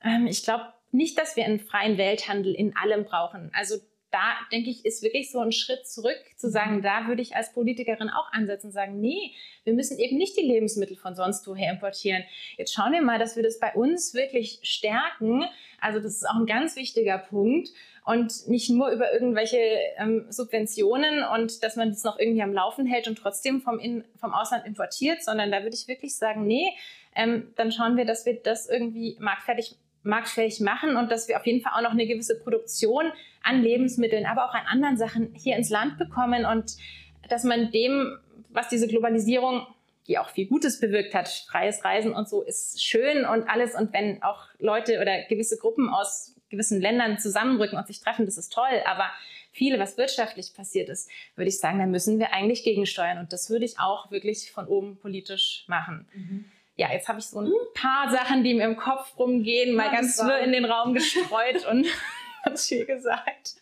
[0.03, 3.51] ähm, ich glaube nicht, dass wir einen freien Welthandel in allem brauchen.
[3.55, 3.77] Also
[4.17, 6.83] da denke ich, ist wirklich so ein Schritt zurück zu sagen, mhm.
[6.83, 9.33] da würde ich als Politikerin auch ansetzen und sagen, nee,
[9.65, 12.25] wir müssen eben nicht die Lebensmittel von sonst woher importieren.
[12.57, 15.45] Jetzt schauen wir mal, dass wir das bei uns wirklich stärken.
[15.81, 17.69] Also das ist auch ein ganz wichtiger Punkt
[18.07, 19.59] und nicht nur über irgendwelche
[19.99, 24.05] ähm, Subventionen und dass man das noch irgendwie am Laufen hält und trotzdem vom, in,
[24.19, 26.71] vom Ausland importiert, sondern da würde ich wirklich sagen, nee,
[27.15, 31.47] ähm, dann schauen wir, dass wir das irgendwie marktfertig marktfähig machen und dass wir auf
[31.47, 33.13] jeden Fall auch noch eine gewisse Produktion
[33.47, 36.77] an Lebensmitteln, aber auch an anderen Sachen hier ins Land bekommen und
[37.29, 38.19] dass man dem,
[38.51, 39.67] was diese Globalisierung,
[40.09, 43.75] die auch viel Gutes bewirkt hat, freies Reisen und so, ist schön und alles.
[43.75, 48.39] Und wenn auch Leute oder gewisse Gruppen aus gewissen Ländern zusammenrücken und sich treffen, das
[48.39, 48.83] ist toll.
[48.85, 49.11] Aber
[49.53, 53.19] viele, was wirtschaftlich passiert ist, würde ich sagen, da müssen wir eigentlich gegensteuern.
[53.19, 56.07] Und das würde ich auch wirklich von oben politisch machen.
[56.15, 56.45] Mhm.
[56.77, 59.93] Ja, jetzt habe ich so ein paar Sachen, die mir im Kopf rumgehen, mal ja,
[59.93, 61.87] ganz wirr in den Raum gestreut und
[62.47, 63.57] ganz viel gesagt.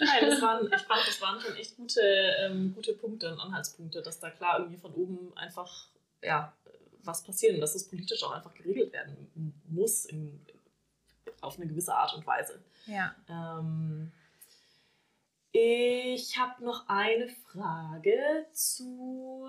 [0.00, 4.02] Nein, das waren, ich fand, das waren schon echt gute, ähm, gute Punkte und Anhaltspunkte,
[4.02, 5.88] dass da klar irgendwie von oben einfach
[6.22, 6.52] ja,
[7.02, 10.44] was passieren und dass es politisch auch einfach geregelt werden muss in,
[11.40, 12.62] auf eine gewisse Art und Weise.
[12.86, 13.14] Ja.
[13.28, 14.12] Ähm,
[15.52, 19.48] ich habe noch eine Frage zu.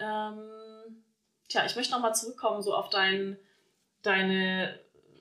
[0.00, 1.04] Ähm,
[1.48, 3.36] tja, ich möchte nochmal zurückkommen so auf dein,
[4.02, 4.78] deine,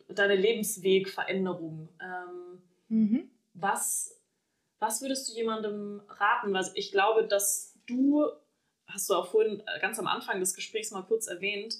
[0.09, 1.89] deine Lebenswegveränderung.
[2.01, 3.31] Ähm, mhm.
[3.53, 4.19] was,
[4.79, 6.53] was würdest du jemandem raten?
[6.53, 8.25] Weil ich glaube, dass du,
[8.87, 11.75] hast du auch vorhin ganz am Anfang des Gesprächs mal kurz erwähnt,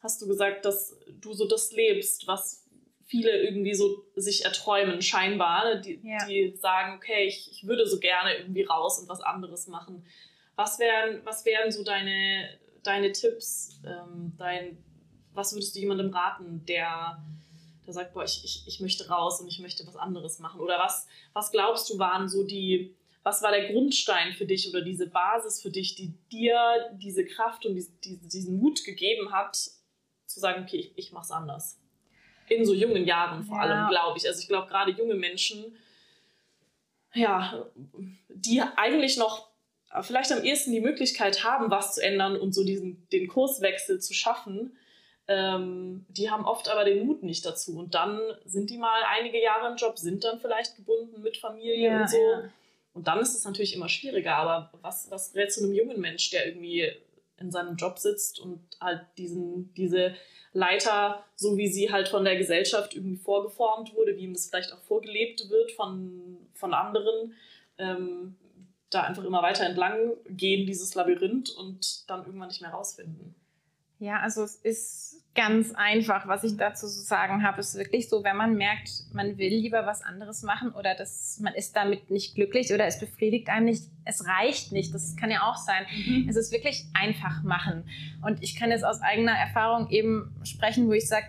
[0.00, 2.62] hast du gesagt, dass du so das lebst, was
[3.12, 5.80] viele irgendwie so sich erträumen, scheinbar, ne?
[5.80, 6.26] die, ja.
[6.26, 10.06] die sagen, okay, ich, ich würde so gerne irgendwie raus und was anderes machen.
[10.56, 12.48] Was wären, was wären so deine,
[12.82, 14.78] deine Tipps, ähm, dein,
[15.34, 17.22] was würdest du jemandem raten, der,
[17.86, 20.60] der sagt, boah, ich, ich, ich möchte raus und ich möchte was anderes machen?
[20.60, 24.82] Oder was, was glaubst du waren so die, was war der Grundstein für dich oder
[24.82, 27.74] diese Basis für dich, die dir diese Kraft und
[28.04, 31.78] die, diesen Mut gegeben hat, zu sagen, okay, ich, ich mach's anders?
[32.48, 33.62] in so jungen Jahren vor ja.
[33.62, 34.26] allem, glaube ich.
[34.26, 35.76] Also ich glaube, gerade junge Menschen,
[37.14, 37.66] ja,
[38.28, 39.48] die eigentlich noch
[40.00, 44.14] vielleicht am ehesten die Möglichkeit haben, was zu ändern und so diesen, den Kurswechsel zu
[44.14, 44.76] schaffen,
[45.28, 47.78] ähm, die haben oft aber den Mut nicht dazu.
[47.78, 51.90] Und dann sind die mal einige Jahre im Job, sind dann vielleicht gebunden mit Familie
[51.90, 52.16] ja, und so.
[52.16, 52.50] Ja.
[52.94, 54.36] Und dann ist es natürlich immer schwieriger.
[54.36, 56.90] Aber was, was rätst du einem jungen Mensch, der irgendwie
[57.38, 60.14] in seinem Job sitzt und halt diesen, diese
[60.52, 64.72] Leiter, so wie sie halt von der Gesellschaft irgendwie vorgeformt wurde, wie ihm das vielleicht
[64.72, 67.34] auch vorgelebt wird von, von anderen,
[67.78, 68.36] ähm,
[68.90, 73.34] da einfach immer weiter entlang gehen, dieses Labyrinth und dann irgendwann nicht mehr rausfinden.
[74.02, 78.24] Ja, also es ist ganz einfach, was ich dazu zu sagen habe, ist wirklich so,
[78.24, 82.34] wenn man merkt, man will lieber was anderes machen oder dass man ist damit nicht
[82.34, 85.86] glücklich oder es befriedigt einem nicht, es reicht nicht, das kann ja auch sein.
[86.04, 86.26] Mhm.
[86.28, 87.84] Es ist wirklich einfach machen.
[88.26, 91.28] Und ich kann jetzt aus eigener Erfahrung eben sprechen, wo ich sage,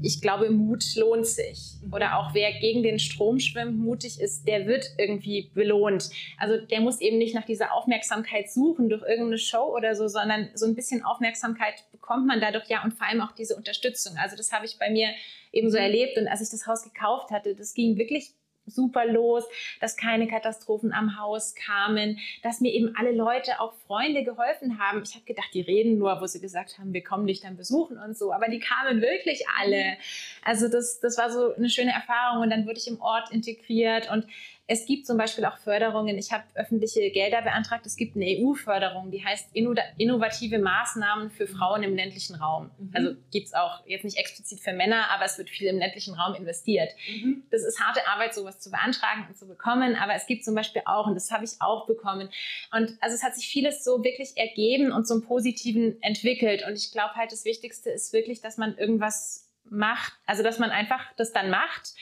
[0.00, 1.58] ich glaube, Mut lohnt sich.
[1.82, 1.92] Mhm.
[1.92, 6.10] Oder auch wer gegen den Strom schwimmt, mutig ist, der wird irgendwie belohnt.
[6.38, 10.50] Also der muss eben nicht nach dieser Aufmerksamkeit suchen durch irgendeine Show oder so, sondern
[10.54, 14.16] so ein bisschen Aufmerksamkeit bekommt man dadurch ja und vor allem auch diese Unterstützung.
[14.16, 15.08] Also das habe ich bei mir
[15.52, 15.84] eben so mhm.
[15.84, 16.18] erlebt.
[16.18, 18.32] Und als ich das Haus gekauft hatte, das ging wirklich
[18.68, 19.44] super los,
[19.80, 25.02] dass keine Katastrophen am Haus kamen, dass mir eben alle Leute, auch Freunde geholfen haben.
[25.02, 27.98] Ich habe gedacht, die reden nur, wo sie gesagt haben, wir kommen dich dann besuchen
[27.98, 29.96] und so, aber die kamen wirklich alle.
[30.44, 34.10] Also das, das war so eine schöne Erfahrung und dann wurde ich im Ort integriert
[34.10, 34.26] und
[34.70, 36.18] es gibt zum Beispiel auch Förderungen.
[36.18, 37.86] Ich habe öffentliche Gelder beantragt.
[37.86, 42.70] Es gibt eine EU-Förderung, die heißt innovative Maßnahmen für Frauen im ländlichen Raum.
[42.78, 42.90] Mhm.
[42.92, 46.12] Also gibt es auch jetzt nicht explizit für Männer, aber es wird viel im ländlichen
[46.12, 46.90] Raum investiert.
[47.08, 47.44] Mhm.
[47.50, 50.82] Das ist harte Arbeit, sowas zu beantragen und zu bekommen, aber es gibt zum Beispiel
[50.84, 52.28] auch, und das habe ich auch bekommen.
[52.70, 56.62] Und also es hat sich vieles so wirklich ergeben und zum Positiven entwickelt.
[56.68, 60.70] Und ich glaube halt, das Wichtigste ist wirklich, dass man irgendwas macht, also dass man
[60.70, 61.94] einfach das dann macht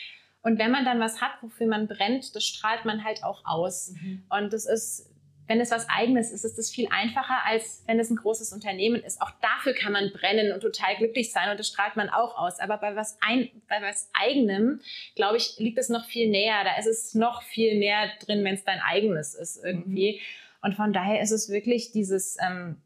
[0.46, 3.94] und wenn man dann was hat, wofür man brennt, das strahlt man halt auch aus.
[4.00, 4.22] Mhm.
[4.30, 5.12] Und das ist,
[5.48, 9.02] wenn es was Eigenes ist, ist es viel einfacher, als wenn es ein großes Unternehmen
[9.02, 9.20] ist.
[9.20, 12.60] Auch dafür kann man brennen und total glücklich sein und das strahlt man auch aus.
[12.60, 14.80] Aber bei was, ein, bei was Eigenem,
[15.16, 16.62] glaube ich, liegt es noch viel näher.
[16.62, 20.12] Da ist es noch viel mehr drin, wenn es dein eigenes ist irgendwie.
[20.12, 20.20] Mhm.
[20.62, 22.80] Und von daher ist es wirklich dieses, ähm,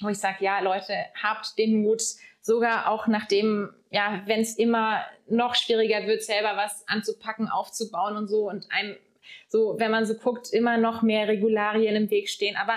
[0.00, 2.02] wo ich sage, ja, Leute, habt den Mut,
[2.44, 8.28] sogar auch nachdem, ja, wenn es immer noch schwieriger wird, selber was anzupacken, aufzubauen und
[8.28, 8.96] so und einem
[9.48, 12.56] so, wenn man so guckt, immer noch mehr Regularien im Weg stehen.
[12.56, 12.74] Aber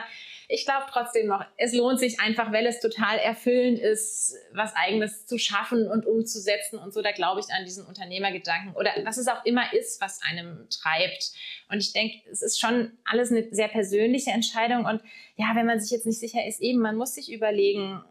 [0.48, 5.26] ich glaube trotzdem noch, es lohnt sich einfach, weil es total erfüllend ist, was Eigenes
[5.26, 7.02] zu schaffen und umzusetzen und so.
[7.02, 11.32] Da glaube ich an diesen Unternehmergedanken oder was es auch immer ist, was einem treibt.
[11.70, 14.86] Und ich denke, es ist schon alles eine sehr persönliche Entscheidung.
[14.86, 15.02] Und
[15.36, 18.02] ja, wenn man sich jetzt nicht sicher ist, eben, man muss sich überlegen,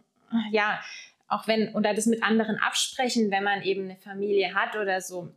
[0.50, 0.80] ja,
[1.28, 5.28] auch wenn, oder das mit anderen absprechen, wenn man eben eine Familie hat oder so.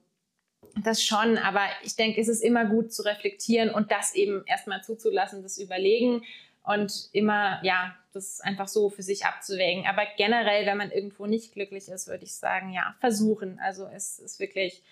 [0.84, 4.84] Das schon, aber ich denke, es ist immer gut zu reflektieren und das eben erstmal
[4.84, 6.24] zuzulassen, das Überlegen
[6.64, 9.86] und immer, ja, das einfach so für sich abzuwägen.
[9.88, 13.60] Aber generell, wenn man irgendwo nicht glücklich ist, würde ich sagen, ja, versuchen.
[13.60, 14.84] Also es ist wirklich,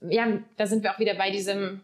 [0.00, 1.82] ja, da sind wir auch wieder bei diesem,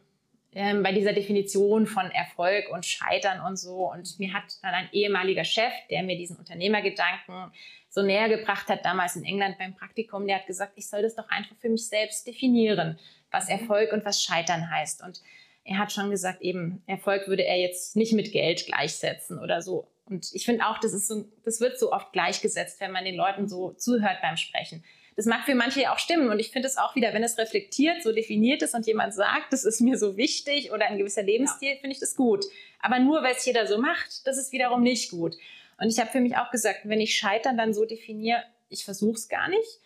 [0.53, 3.91] ähm, bei dieser Definition von Erfolg und Scheitern und so.
[3.91, 7.53] Und mir hat dann ein ehemaliger Chef, der mir diesen Unternehmergedanken
[7.89, 11.15] so näher gebracht hat, damals in England beim Praktikum, der hat gesagt, ich soll das
[11.15, 12.99] doch einfach für mich selbst definieren,
[13.31, 13.53] was mhm.
[13.53, 15.03] Erfolg und was Scheitern heißt.
[15.03, 15.23] Und
[15.65, 19.89] er hat schon gesagt, eben Erfolg würde er jetzt nicht mit Geld gleichsetzen oder so.
[20.09, 23.17] Und ich finde auch, das, ist so, das wird so oft gleichgesetzt, wenn man den
[23.17, 24.85] Leuten so zuhört beim Sprechen.
[25.17, 26.29] Das mag für manche ja auch stimmen.
[26.29, 29.53] Und ich finde es auch wieder, wenn es reflektiert, so definiert ist und jemand sagt,
[29.53, 31.81] das ist mir so wichtig oder ein gewisser Lebensstil, ja.
[31.81, 32.45] finde ich das gut.
[32.81, 35.37] Aber nur, weil es jeder so macht, das ist wiederum nicht gut.
[35.79, 39.15] Und ich habe für mich auch gesagt, wenn ich Scheitern dann so definiere, ich versuche
[39.15, 39.81] es gar nicht,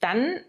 [0.00, 0.40] dann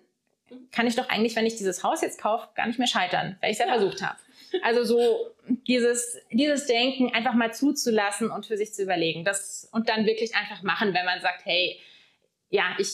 [0.72, 3.52] kann ich doch eigentlich, wenn ich dieses Haus jetzt kaufe, gar nicht mehr scheitern, weil
[3.52, 4.18] ich es ja, ja versucht habe.
[4.64, 5.32] Also so
[5.68, 9.24] dieses, dieses Denken einfach mal zuzulassen und für sich zu überlegen.
[9.24, 11.80] Das, und dann wirklich einfach machen, wenn man sagt, hey,
[12.50, 12.90] ja, ich,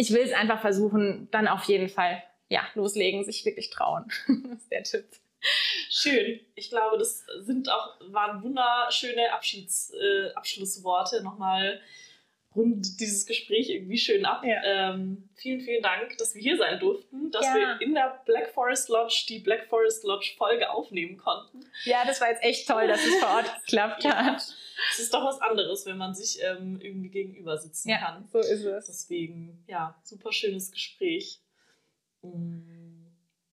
[0.00, 4.06] ich will es einfach versuchen, dann auf jeden Fall ja, loslegen, sich wirklich trauen.
[4.26, 5.04] das ist der Tipp.
[5.90, 6.40] Schön.
[6.54, 11.22] Ich glaube, das sind auch, waren wunderschöne Abschieds, äh, Abschlussworte.
[11.22, 11.80] Nochmal
[12.54, 14.42] rund dieses Gespräch irgendwie schön ab.
[14.44, 14.92] Ja.
[14.92, 17.54] Ähm, vielen, vielen Dank, dass wir hier sein durften, dass ja.
[17.54, 21.60] wir in der Black Forest Lodge die Black Forest Lodge Folge aufnehmen konnten.
[21.84, 24.42] Ja, das war jetzt echt toll, dass es vor Ort geklappt hat.
[24.92, 28.28] Es ist doch was anderes, wenn man sich ähm, irgendwie gegenüber sitzen ja, kann.
[28.32, 28.86] So ist es.
[28.86, 31.40] Deswegen, ja, super schönes Gespräch.
[32.22, 32.79] Mm.